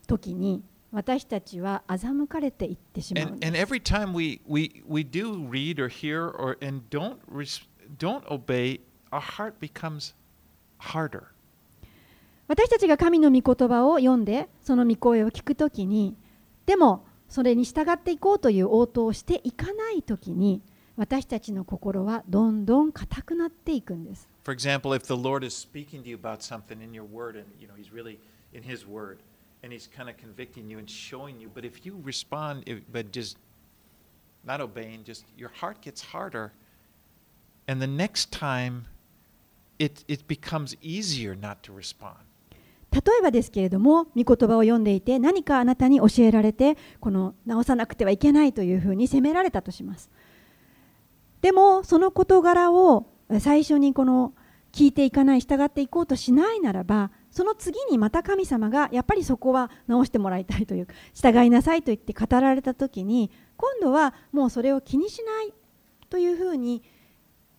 [0.06, 7.18] 時に私たちは欺かれていってしまうん And, and every time we, we, we do read or hear or and don't
[7.98, 8.80] don't obey,
[9.12, 10.14] our heart becomes
[10.78, 11.28] harder.
[12.48, 16.16] 私たちが神の御言葉を読んでその御声を聞くときに
[16.64, 20.62] でもそれに従っていこうという応答をしていかないときに
[20.96, 27.46] 私たちの心はどんどん硬くなっていくんです For example, if the Lord is speaking to you about something in your word and
[27.60, 28.18] you know he's really
[28.54, 29.18] in his word
[29.62, 33.10] and he's kind of convicting you and showing you, but if you respond if, but
[33.10, 33.36] just
[34.44, 36.52] not obeying, just your heart gets harder
[37.66, 38.86] and the next time
[39.78, 42.16] it it becomes easier not to respond.
[42.96, 50.10] 例えばですけれども御言葉を読んでいて何かあなたに教えられてこの直さなくてはいけないというふうに責められたとします。
[51.42, 53.06] でもその事柄を
[53.38, 54.32] 最初にこの
[54.72, 65.52] 聞いていかない従っていこうとしないならばその次にまた神様がやっぱりそこは直してもらいたいという従いなさいと言って語られた時に今度はもうそれを気にしない
[66.08, 66.82] というふうに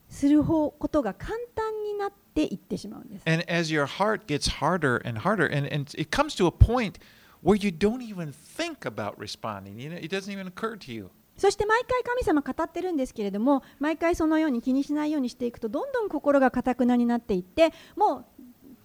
[0.10, 6.52] する方ことが簡単になっていってしまうんです And as your heart gets harder and harder, and, and it comes to a
[6.52, 7.00] point
[7.44, 9.80] where you don't even think about responding.
[9.80, 11.10] You know, it doesn't even occur to you.
[11.38, 18.26] そして毎回神様語ってるんですけれども毎回そのように気にしないようにしていくとどんどん心がかたくなになっていってもう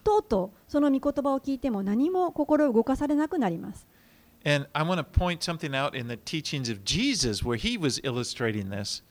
[0.04, 3.86] とうとうその御言葉を聞いても何も心を動かされなくなります
[4.44, 8.00] And I want to point something out in the teachings of Jesus where he was
[8.02, 9.02] illustrating this.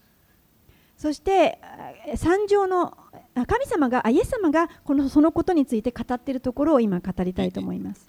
[1.02, 1.58] そして、
[2.16, 2.96] 三条の
[3.48, 8.06] 神様が、イエス様がこのそのことについて語っているところを今語りたいと思います。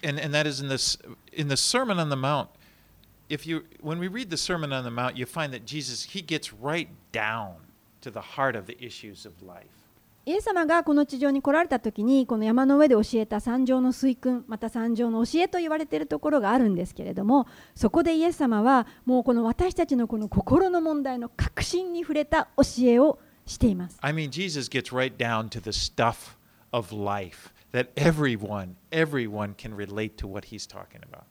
[10.25, 17.45] イエス様がこの地上に来られた時にこの山の上で教えた三条の水訓また三条の教えと言われているところがあるんですけれども
[17.75, 23.97] そこでイエス様はもうこの私たちのこの心の問題の核心に触れた教えをしています。
[23.99, 26.37] I mean, Jesus gets right down to the stuff
[26.71, 31.23] of life that everyone, everyone can relate to what he's talking about.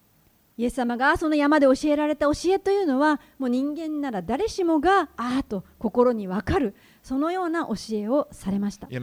[0.58, 8.86] イエス様がその山で教えられた教えというのはもう人間なら誰しもがああと心に分かるそのような教えをされました。
[8.88, 9.00] You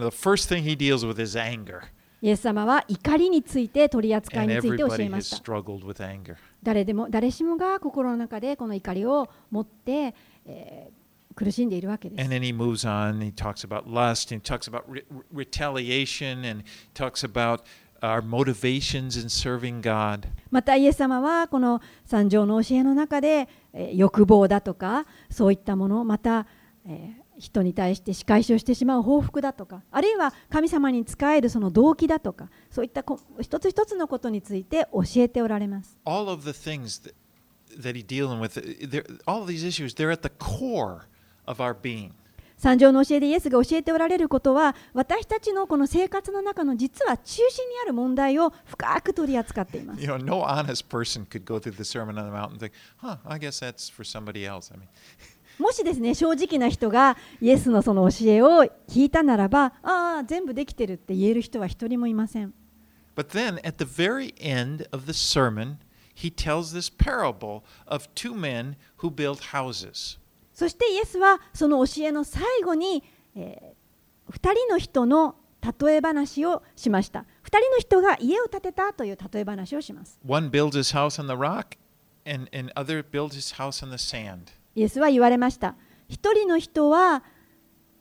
[2.21, 5.37] イエス様は怒りについて取り扱いについて教えました。
[6.63, 10.13] 誰でも誰しもが心の中でこの怒りを持って、
[10.45, 12.21] えー、苦しんでいるわけです。
[20.51, 26.47] またイエス様はこの三条の教えの中で、えー、欲望だとかそういったものまた、
[26.85, 33.03] えー人に対して仕返しをしてしまう報復だとかあるいは神様に仕えるその動機だとかそういった
[33.41, 35.97] 一つ一つのことについて教えておられます。
[42.59, 44.75] 三条の教えでイエスが教えておられることは
[48.75, 49.55] dealing with。
[49.65, 54.03] all these issues through the Sermon on the Mountain and think, huh, I guess that's for
[54.03, 54.71] somebody else.
[54.73, 54.89] I mean,
[55.59, 62.53] もしですね正直な人がイエスのその教えを聞いたならばああ全部できてるって言える人は一人もいません。
[63.19, 65.79] but then at the very end of the sermon,
[66.13, 70.17] he tells this parable of two men who build houses.
[70.53, 73.03] そしてイエスはその教えの最後に、
[73.35, 73.73] え
[74.31, 75.35] 2人の人の
[75.81, 77.25] 例え話をしました。
[77.43, 80.17] 2人の人が家を建てたという例え話をします。
[80.25, 81.77] One builds his house on the rock,
[82.25, 84.58] and, and other builds his house on the sand.
[84.79, 85.75] イエスは言われました。
[86.09, 87.21] 1人の人は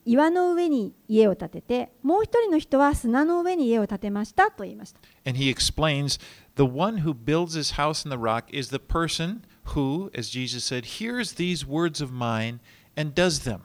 [0.05, 5.01] 岩の上に家を建てて、もう1人の人は砂の上に家を建てましたと言いました。
[5.27, 6.21] And he explains
[6.55, 9.41] the one who builds his house on the rock is the person
[9.75, 12.61] who, as Jesus said, hears these words of mine
[12.97, 13.63] and does them.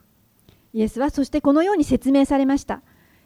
[0.73, 2.81] イエスはそしてこのように説明されました。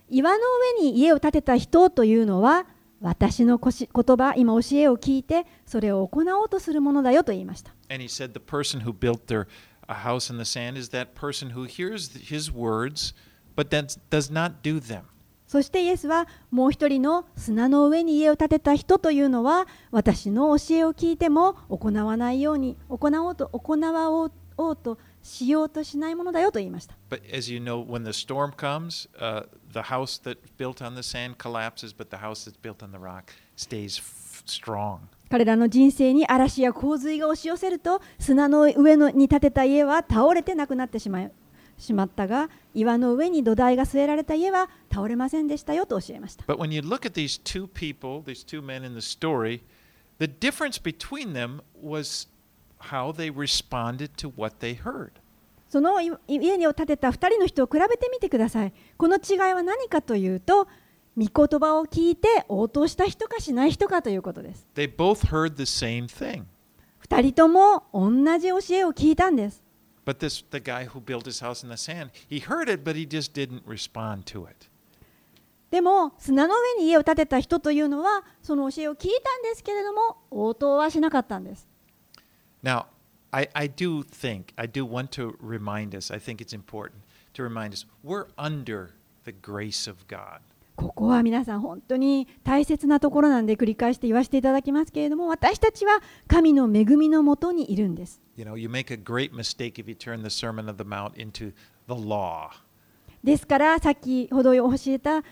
[0.09, 0.39] 岩の
[0.81, 2.67] 上に家を建てた人というのは、
[2.99, 7.71] 私のこし言葉、今教えを聞いて、それを行おうとするものだよと言いました。
[7.89, 9.47] And he said the person who built their
[9.88, 13.14] a house in the sand is that person who hears his words
[13.54, 15.02] but then does not do them.
[15.46, 23.76] そしてイエスはもう一人の砂の上に家を建てた人というのは私の教えを聞いても行わないように行おうと行
[24.56, 26.96] おうとしようとしないものだよと言いました。
[27.10, 31.02] But as you know, when the storm comes, uh, the house that's built on the
[31.02, 35.00] sand collapses, but the house that's built on the rock stays f- strong.
[35.29, 41.31] 彼らの人生に嵐や洪水が押し寄せると砂の上のに建てた家は倒れてなくなってしまい
[41.77, 46.43] しまったが岩の上に土台が据えられた家は倒れませんでしたよと教えました。
[46.45, 49.61] But when you look at these two people, these two men in the story,
[50.19, 52.27] the difference between them was
[52.79, 55.11] how they responded to what they heard.
[55.69, 58.73] そのい家を建てた2人の人を比べてみてください。
[58.97, 60.67] この違いは何かというと、
[61.17, 64.67] 御言葉を聞いて応答した人かしない人かということです。
[64.75, 66.43] They both heard the same thing.
[67.09, 69.63] 2人とも同じ教えを聞いたんです。
[70.05, 73.07] But this the guy who built his house in the sand, he heard it, but he
[73.07, 74.67] just didn't respond to it.
[75.71, 81.67] でも砂の上に家を建てた人というのはその教えを聞いたんですけれども応答はしなかったんです。
[82.63, 82.85] Now,
[83.31, 87.01] I, I do think, I do want to remind us, I think it's important
[87.33, 88.91] to remind us, we're under
[89.25, 90.39] the grace of God.
[90.77, 98.21] ここは皆さん本当に大切なところなんで繰り返して言わせていただきますけれども私たちは神の恵みのもとにいるんです。
[98.35, 101.51] You know, you make a great mistake if you turn the Sermon of the Mount into
[101.87, 102.49] the law.
[103.23, 105.23] ですから先ほど教えた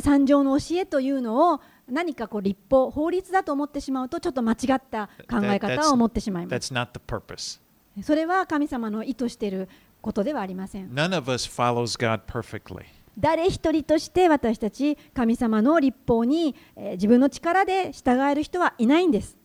[0.00, 1.60] 三条の教えというのを
[1.90, 6.74] 何かこう立法法律だと思ってしまうとちょっと間違った考え That- 方を持ってしまいます the
[7.04, 7.60] purpose.
[8.04, 9.68] それは神様の意図している
[10.00, 12.84] ことではありません None of us follows God perfectly.
[13.18, 16.54] 誰一人として私たち神様の立法に
[16.92, 19.36] 自分の力で従える人はいないんです。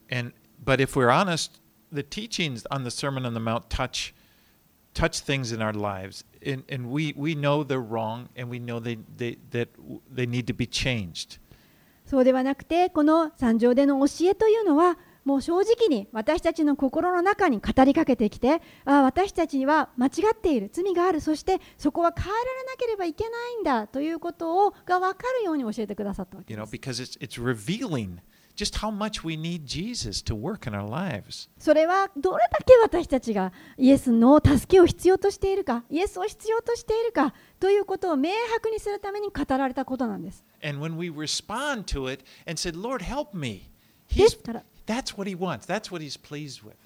[12.06, 26.76] そうではなくて、この三条での教えというのは、もう正直に私たちの心の中に語りかけてきてああ私たちは間違っている罪があるそしてそこは変えられなければいけないんだということをが分かるように教えてくださったわけ You で know, す。
[26.76, 28.18] because it's it's revealing
[28.56, 31.50] just how much we need Jesus to work in our lives.
[31.58, 40.44] それはどれだけ私たちがイエスの助けを必要としているか、イエスを必要としているかということを明白にするために語られたことなんです。
[40.64, 43.70] And when we respond to it and said, Lord, help me,
[44.16, 45.67] で he's, that's what He wants.
[45.67, 46.77] That's what He's pleased with.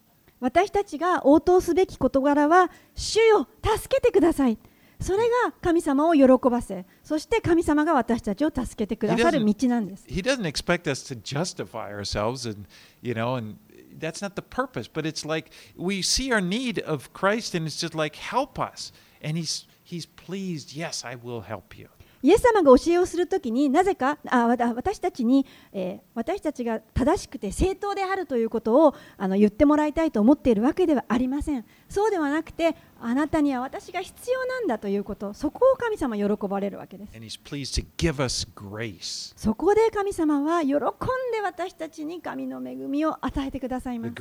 [0.41, 4.59] 私たちが応答すべき事柄は、主よ、助けてください。
[5.01, 10.07] それが神様を喜ばせ、そして神様が私たちを助けてくださる道なんです。
[10.07, 12.67] He doesn't expect us to justify ourselves and,
[13.03, 13.57] you know, and
[13.99, 14.91] that's not the purpose.
[14.91, 18.93] But it's like we see our need of Christ and it's just like, help us.
[19.23, 21.89] And He's, he's pleased, yes, I will help you.
[22.26, 31.66] イエス様が教えをするときになぜかあ私たちに、えー私たちが正しくて正当であるということをあの言ってもらいたいと思っているわけではありません。
[31.90, 37.12] そうではなくてあなたには私が必要なんだということそこを神様喜ばれるわけです。
[39.36, 44.14] そこで神様は喜んで私たちに神の恵みを与えてくださいます.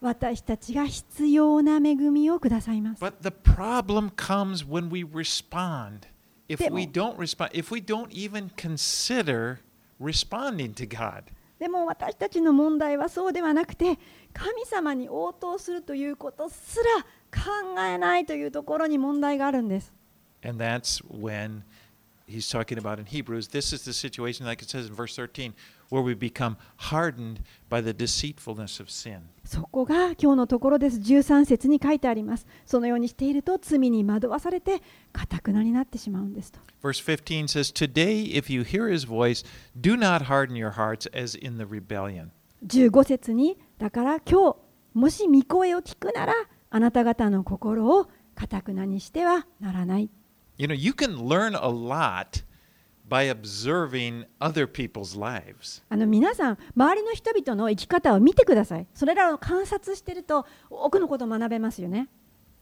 [0.00, 3.02] 私たちが必要な恵みをくださいます。
[3.04, 6.08] But the problem comes when we respond.
[6.50, 9.60] If we don't respond, if we don't even consider
[10.00, 11.24] responding to God.
[11.60, 13.98] でも私たちの問題はそうではなくて
[14.32, 19.92] 神様に応答するということすら考えないというところに問題があるんです。
[20.42, 21.62] And that's when
[22.26, 23.48] he's talking about in Hebrews.
[23.48, 25.52] This is the situation, like it says in verse 13,
[25.90, 26.56] where we become
[26.90, 29.20] hardened by the deceitfulness of sin.
[29.44, 30.98] そこが今日のところです。
[30.98, 32.46] 13節に書いてあります。
[32.64, 34.80] そのようにしていると罪に惑わされて
[35.12, 36.60] かたくなになってしまうんですと。
[36.82, 39.44] Verse 15 says, Today, if you hear his voice,
[39.78, 42.30] do not harden your hearts as in the rebellion.
[42.66, 44.56] 15節にだから今日
[44.94, 46.34] もし御声を聞くなら
[46.70, 50.10] あなた方の心をかたくなにしてはならない。
[50.58, 52.44] You know, you can learn a lot
[53.10, 55.82] by observing other people's lives.
[55.88, 58.86] あの皆さん周りの人々の生き方を見てください。
[58.94, 62.08] それらを観察していると多くのことを学べますよね。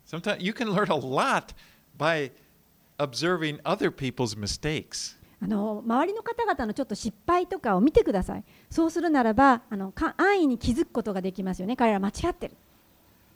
[0.07, 1.55] Sometimes you can learn a lot
[1.97, 2.33] by
[2.99, 5.19] observing other people's mistakes.
[5.41, 8.45] あの周りの方々のちょっと失敗とかを見てください。
[8.71, 11.77] そうするならばあのか安易に気づくことができますよね。
[11.77, 12.57] 彼ら間違ってる。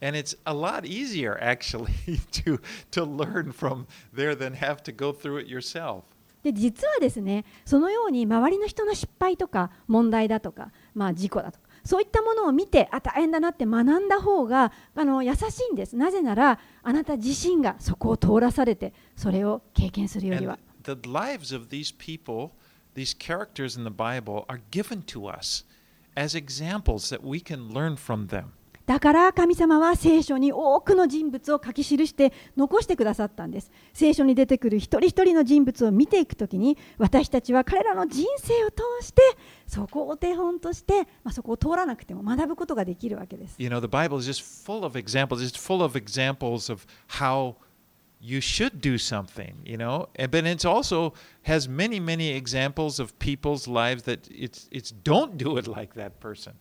[0.01, 1.93] And it's a lot easier actually
[2.43, 2.59] to
[2.91, 6.05] to learn from there than have to go through it yourself.
[6.43, 15.41] で実はですねそのように周りの人の失敗とか問題だとか、まあ、事故だとかそういったものを見てあ大変だなって学んだ方があの優し
[15.71, 20.59] いんですなぜならあなた自身がそこを通らされてそれを経験するよりは。
[28.87, 39.23] だから神様は聖書に多くの人物を書き記して残してくださったんです聖書に出てくる一人一人の人物を見ていくときに私たちは彼らの人生を通して
[39.67, 45.43] そこをお手本として、まあ、そこを通らなくても学ぶことができるわけです You know, the Bible is just full of examples.
[45.43, 46.87] It's full of examples of
[47.19, 47.57] how
[48.23, 50.09] you should do something, you know.
[50.17, 51.13] And but it's also
[51.43, 56.21] has many, many examples of people's lives that it's it's don't do it like that
[56.21, 56.55] person.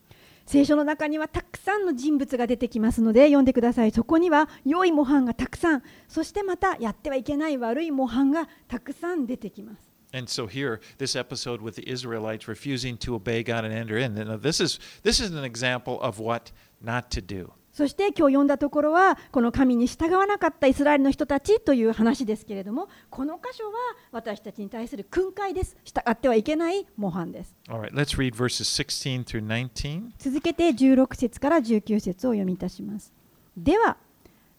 [0.52, 13.98] 聖書の中にはたくさんの人物が出てきますので読んでくださいそこには良い模範がたくさんそしてまたやってはいけない悪い模範がたくさん出てきます And so here, this episode with the Israelites refusing to obey God and enter
[13.98, 14.14] in.
[14.16, 16.52] Now, this is this is an example of what
[16.84, 17.54] not to do.
[17.82, 23.72] そして今日読んだところはこの神に従わなかったイスラエルの人たちという話ですけれどもこの箇所は
[24.12, 25.76] 私たちに対する訓戒です。
[25.84, 27.56] 従ってはいけない模範です。
[27.68, 30.12] Right, let's read verses 16 through 19.
[30.20, 33.12] 続けて16節から19節を読みいたします。
[33.58, 33.98] では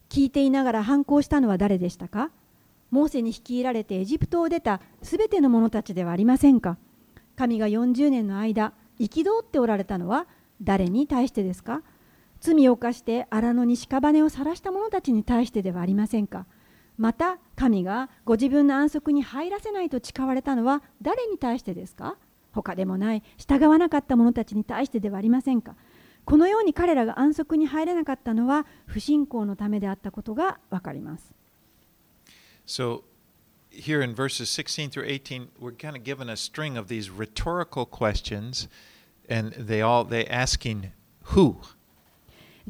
[0.09, 2.33] 聞いていながら反抗したのは誰でしたか？
[2.91, 6.77] モーセに率いられてエジプトを出たすべての者たちではありませんか？
[7.37, 10.27] 神が40年の間憤っておられたのは
[10.61, 11.83] 誰に対してですか？
[12.43, 16.47] 罪を犯して荒野に屍を晒した者たちに対してではありませんか
[16.99, 22.19] また神がご自分の安息に入らせないと誓われたのは誰に対してですか
[22.51, 25.77] 他でもない従わなかった者たちに対してではありませんか
[26.25, 31.33] このように彼らが安息に入れなかったのは不信仰のためであったことがわかります。
[32.67, 33.03] So
[33.71, 37.87] here in verses 16 through 18, we're kind of given a string of these rhetorical
[37.87, 38.69] questions,
[39.29, 40.93] and they all they asking
[41.35, 41.57] who?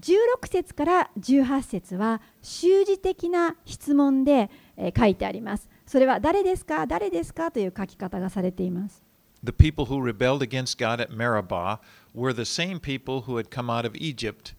[0.01, 5.69] 16節から18節は習字的な質問で、えー書いてあります。
[5.87, 9.03] それは誰ですか誰ですかという書き方がされています。
[9.45, 11.81] The people who rebelled against God at Meribah
[12.15, 14.55] were the same people who had come out of Egypt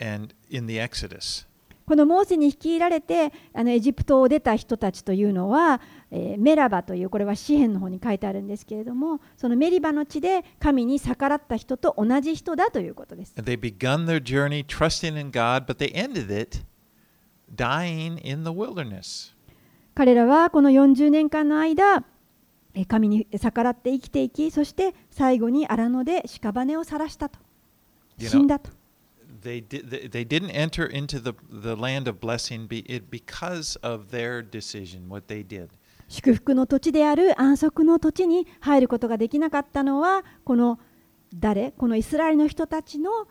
[0.00, 1.46] and in the Exodus.
[1.86, 5.80] このモーセに率いられてあのエジプトを出た人たちというのは、
[6.10, 13.34] えーメラバというこれは詩篇の方に書いてあるんですけれどもそのメリバの地で神に逆らった人と同じ人だということです。
[13.36, 16.64] They begun their journey trusting in God, but they ended it
[17.54, 19.34] dying in the wilderness.
[19.94, 22.04] 彼らはこの40年間の間
[22.74, 27.38] えー神に逆らって生きていきそして最後に荒野で屍を晒したと
[28.18, 28.70] You 死ん know, だと
[29.44, 34.10] they, did, they, didn't enter into the, the land of blessing be, it, because of
[34.10, 35.68] their decision, what they did.
[36.08, 40.78] 祝福の土地である安息の土地に入ることができなかったのはこの
[41.34, 43.26] 誰このイスラエルの人たちの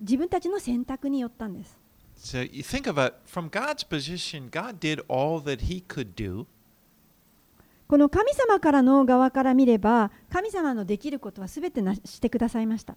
[0.00, 1.78] 自分たちの選択によったんです。
[2.16, 6.46] So you think about from God's position, God did all that He could do.
[7.92, 12.96] この神様からの側から見れば、神様のできることはすべてなしてくださいました。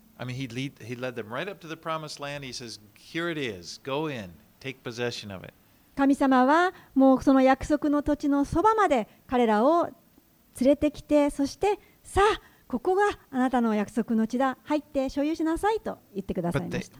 [5.97, 9.93] 神様はもうその約束の土地のそばまで彼らを連
[10.61, 16.99] れてきて、そしてさあ、ここがあなたの約束の地だ、入って所有しなさいと言ってくださいました。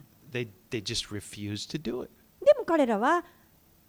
[2.44, 3.24] でも彼らは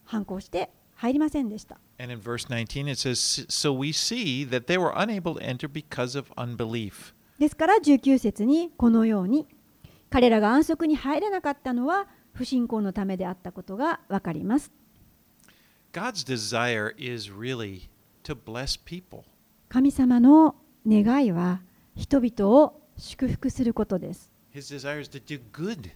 [0.06, 1.80] 反抗して入りませんでした。
[2.00, 6.18] And in verse 19, it says, So we see that they were unable to enter because
[6.18, 7.14] of unbelief.
[7.40, 9.48] ですから19節にこのように
[10.10, 14.72] 彼らが安息に入れなかったのは不信仰のためであったことがわかります。
[15.94, 17.90] God's desire is really
[18.24, 19.24] to bless people.
[19.70, 20.56] 神様の
[20.88, 21.62] 願いは
[21.96, 24.32] 人々を祝福することです。
[24.54, 25.92] His desire is to do good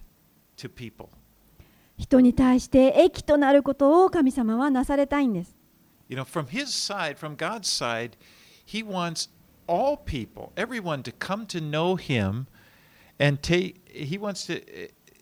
[0.56, 1.08] to people.
[1.98, 5.56] 人に対して益となることを神様はなされたいんです。
[6.08, 8.12] You know, from his side, from God's side,
[8.66, 9.30] he wants
[9.66, 12.46] all people, everyone to come to know him
[13.18, 14.62] and take he wants to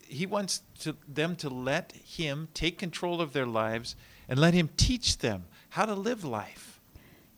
[0.09, 3.95] he wants to them to let him take control of their lives
[4.27, 6.81] and let him teach them how to live life.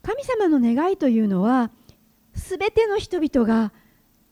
[0.02, 1.72] 神様の願いというのは
[2.36, 3.72] すべての人々が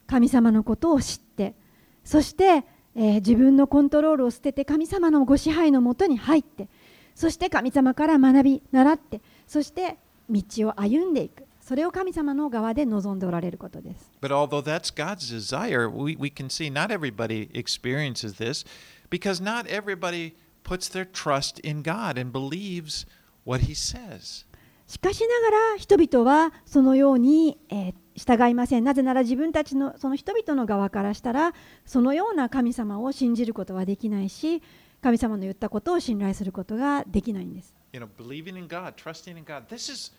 [0.08, 1.56] 神様のことを知って
[2.04, 2.66] そして、
[2.96, 6.68] えー自分のコントロールを捨てて神様のご支配のもとに入って
[7.16, 9.98] そして神様から学び習ってそして
[10.30, 18.66] 道を歩んでいくそれを神様の側で望んでおられることです But although that's God's desire, we, we can see not everybody experiences this
[19.10, 20.34] because not everybody
[20.64, 23.06] puts their trust in God and believes
[23.46, 24.46] what he says.
[24.88, 31.53] しかしながら人々はそのように、えー従いませんなぜなら自分たちのその人々の側からしたら
[31.86, 34.62] そのような神様を信じることはできないし
[35.01, 39.68] 神様の言ったことを信頼することができないんです you know, believing in God, trusting in God.
[39.70, 40.12] This is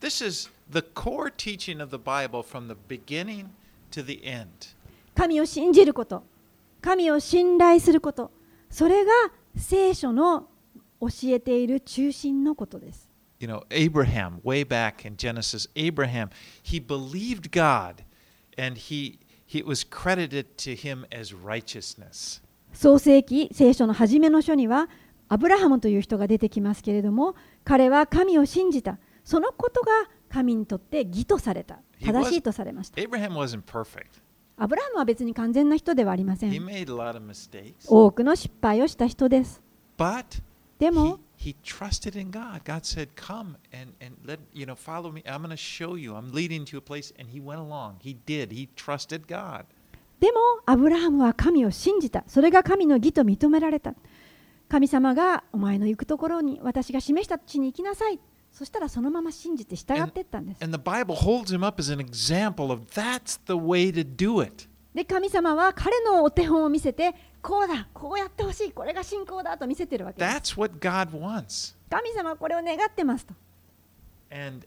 [0.00, 3.50] this is the core teaching of the Bible from the beginning
[3.92, 4.74] to the end.
[5.14, 6.22] 神を信じること
[6.80, 8.30] 神を信頼すること
[8.70, 9.10] それが
[9.56, 10.48] 聖書の
[11.00, 13.09] 教えている中心のことです
[13.40, 16.28] You know, Abraham, way back in Genesis, Abraham,
[16.62, 18.04] he believed God
[18.58, 22.42] and he, he was credited to him as righteousness.
[22.74, 24.88] 創世記聖書の初めの書には
[25.28, 27.34] アブラハムという人が出てきますけれども
[27.64, 28.98] 彼は神を信じた。
[29.24, 29.90] そのことが
[30.28, 31.78] 神にとって義とされた。
[32.04, 33.00] 正しいとされました。
[33.00, 33.06] ア
[34.66, 36.52] ブラハムは別に完全な人ではありません。
[37.86, 39.62] 多くの失敗をした人です。
[40.78, 42.64] でも he, trusted in God.
[42.64, 45.22] God said, Come and, and let you know, follow me.
[45.26, 46.14] I'm gonna show you.
[46.14, 47.12] I'm leading to a place.
[47.18, 47.96] And he went along.
[48.00, 48.52] He did.
[48.52, 49.64] He trusted God.
[50.20, 53.94] でもアブラハムは神を信じたそれが神の義と認められた
[54.68, 58.20] 神様がお前の行くところに私が示した地に行きなさい
[58.52, 64.46] そしたらそのまま信じて従っていったんです And the Bible holds him up as an example of that's the way to do
[64.46, 64.68] it.
[64.94, 71.74] で神様は彼のお手本を見せてこうだこうやってほしいこれが信仰だと見せてるわけです That's what God wants.
[71.90, 73.34] 神様はこれを願ってますと
[74.30, 74.66] And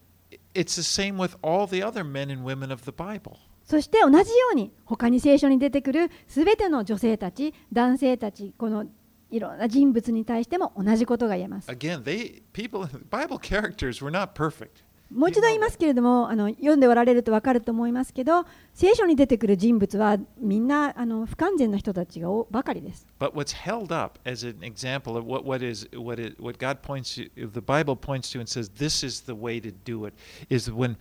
[0.53, 3.37] it's the same with all the other men and women of the Bible.
[3.65, 8.85] そして同じように他に聖書に出てくるすべての女性たち男性たちこの
[9.31, 14.83] いろんな人物に対しても同じことが言えます Again, they people Bible characters were not perfect.
[15.13, 26.57] もう一度言いますけれどもあの読んでおられると分かると思いますけど聖書に出てくる人物はみんなあの不完全な人たちがおばかりです But what's held up as an example of what, what is what is what
[26.57, 30.05] God points to, the Bible points to and says this is the way to do
[30.07, 30.13] it,
[30.49, 30.97] is when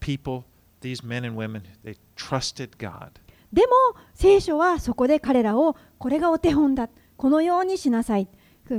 [0.00, 0.44] people,
[0.80, 3.10] these men and women, they trusted God.
[3.52, 3.72] でも
[4.14, 8.28] 聖書はそこで彼らをこれがお手本だこのようにしなさい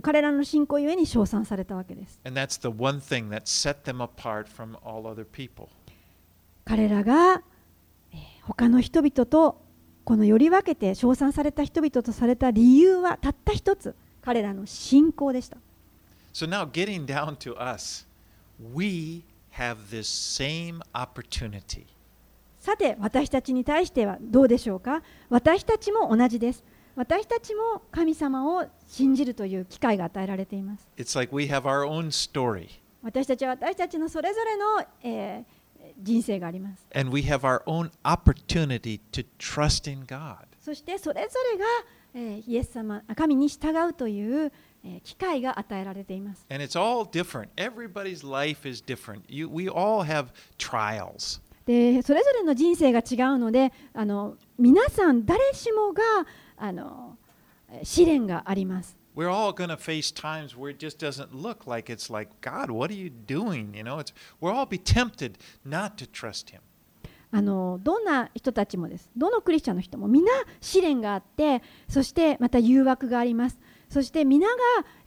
[0.02, 2.20] 彼らの信仰ゆえに称賛されたわけです。
[6.66, 7.44] 彼らが
[8.42, 9.62] 他の人々と
[10.04, 15.58] このより分けて称賛された人々とされた理由はたった一つ、彼らの信仰でした。
[22.60, 25.04] さて、私たちに対してはどうでしょうか？
[25.30, 26.64] 私たちも同じです。
[26.96, 30.88] 私たちも神様を信じるという機会が与えられています。
[33.04, 36.86] 私たちは私たちのそれぞれの、えー、人生があります。
[40.62, 41.66] そしてそれぞれが、
[42.14, 44.52] えー、イエス様神に従うという、
[44.86, 46.46] えー、機会が与えられています。
[51.66, 56.02] でそれぞれの人生が違うのであの皆さん誰しもが
[56.58, 57.18] あの
[57.70, 62.70] えー試練があります We're all going to face times where it just doesn't look like it's like, God,
[62.70, 63.74] what are you doing?
[63.74, 66.60] You know, it's, we'll all be tempted not to trust Him.
[67.32, 70.32] あのどんな人たちもですどのクリスチャンの人も皆
[70.62, 74.54] 試練があってそしてまた誘惑がありますそして皆が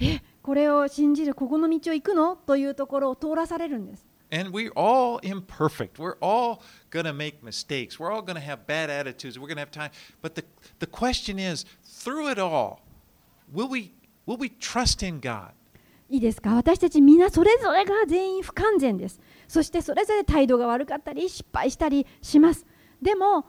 [0.00, 5.99] えこれを信じるここの道を行くのというところを通らされるんです And we're all imperfect.
[5.99, 7.99] We're all going to make mistakes.
[7.99, 9.37] We're all going to have bad attitudes.
[9.37, 9.91] We're going to have time.
[10.23, 10.43] But the,
[10.79, 12.81] the question is, through it all,
[13.53, 13.91] will we,
[14.25, 15.51] will we trust in God?
[16.09, 22.67] いいですか私たち皆それぞれが全員不完全ですそしてそれぞれ態度が悪かったり失敗したりします
[23.01, 23.45] でも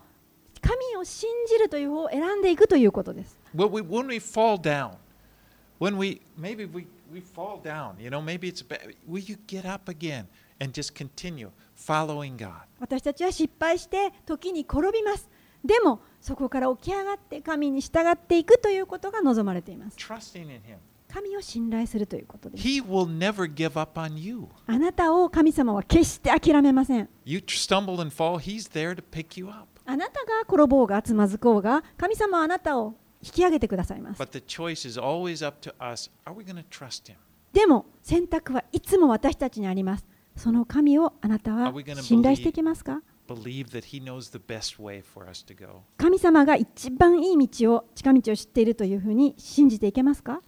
[0.62, 4.92] 神を信じるという方を選んでいくということです Well, we, when we fall down,
[5.78, 8.94] when we maybe we, we fall down, you know, maybe it's bad.
[9.06, 10.26] Will you get up again
[12.79, 15.29] 私たちは失敗して時に転びます。
[15.63, 19.97] でもそこから起き上がって神に従っていくということが望まれています。
[21.11, 22.63] 神を信頼するということです。
[24.67, 27.09] あなたを神様は決して諦めません。
[29.85, 32.93] あなたが転ぼうがつまずこうが神様はあなたを
[33.23, 34.19] 引き上げてくださいます。
[37.51, 40.05] でも選択はいつも私たちにあります。
[40.39, 43.01] その神をあなたは信頼していきますか？
[45.97, 50.41] 神様が一番いい道を、近道を知っているというふうに信じていけますか？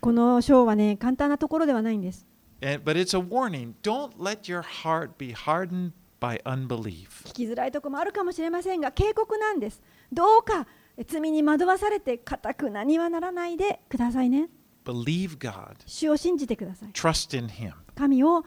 [0.00, 2.26] この章はね、簡単なところではないんです。
[2.60, 2.80] 聞
[7.32, 9.80] きづらいところもあるかもしれませんが、警告なんです。
[10.12, 10.66] どうか
[11.06, 14.48] 罪に惑わされて、固くなにはならないでくださいね。
[14.84, 15.76] Believe God.
[15.86, 17.72] 主を信じてください Trust in Him.
[17.94, 18.44] 神を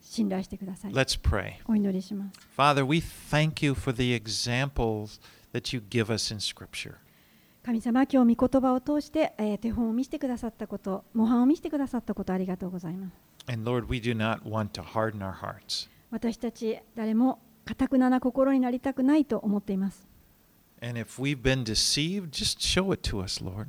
[0.00, 1.54] 信頼してください Let's pray.
[1.66, 5.20] お祈りします Father, we thank you for the examples
[5.52, 6.94] that you give us in Scripture.
[7.62, 13.12] 神様今日御言葉を通して、えー手本を見せてくださったこと模範を見せてくださったことありがとうございます
[13.50, 15.88] And Lord, we do not want to harden our hearts.
[16.10, 20.08] 私たち誰も固くなな心になりたくないと思っています
[20.82, 23.66] And if we've been deceived, just show it to us, Lord.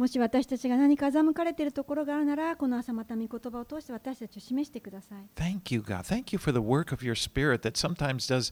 [0.00, 6.04] もし私たちが何か欺かれているところがあるならこの朝また御言葉を通して私たちを示してください Thank you, God.
[6.04, 8.50] Thank you for the work of your Spirit that sometimes does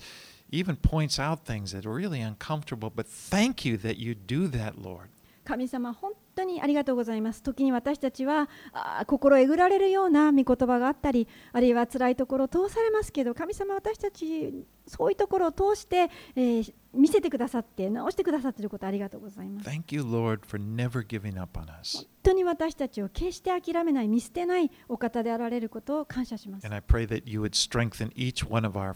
[0.50, 2.92] even points out things that are really uncomfortable.
[2.94, 5.08] But thank you that you do that, Lord.
[5.46, 7.42] 神様本当にありがとうございます。
[7.42, 19.68] 時に私たちはあー心えぐられるような御言葉があったりあるいは辛いところを通されますけど神様私たちそういうところを通して、えー見せてくださって直してくださっていることありがとうございます。
[19.68, 21.98] Thank you, Lord, for never giving up on us.
[21.98, 26.66] 本当に私たちを決して諦めない見捨てないお方であられることを感謝します。
[26.66, 28.94] And I pray that you would strengthen each one of our,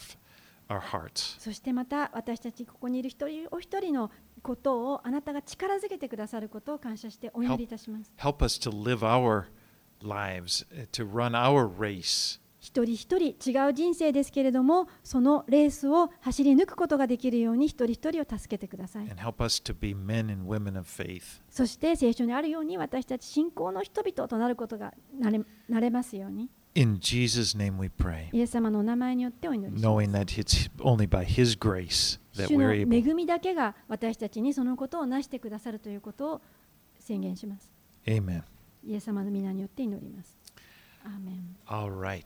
[0.69, 1.39] our hearts.
[1.41, 4.11] そしてまた私たちここにいる一人お一人の
[4.43, 9.45] ことをあなたが力づけてくださることを感謝してお祈りいたします Help us to live our
[10.03, 19.51] lives, uh, to run our race 一人一人違う人生ですけれどもそのレースを走り抜くことができるように一人一人を助けてください help.
[21.51, 32.73] そして聖書にあるように私たち信仰の人々となることがなれなれますように In Jesus' name we pray, knowing that it's only by His grace that we're
[32.73, 33.15] 恵 able.
[33.15, 36.41] みだけが私たちにそのことをなしてくださるということを
[36.99, 37.71] 宣言します
[38.07, 38.43] Amen.
[38.85, 40.39] イエス様の皆によって祈ります
[41.05, 42.23] アーメン All right.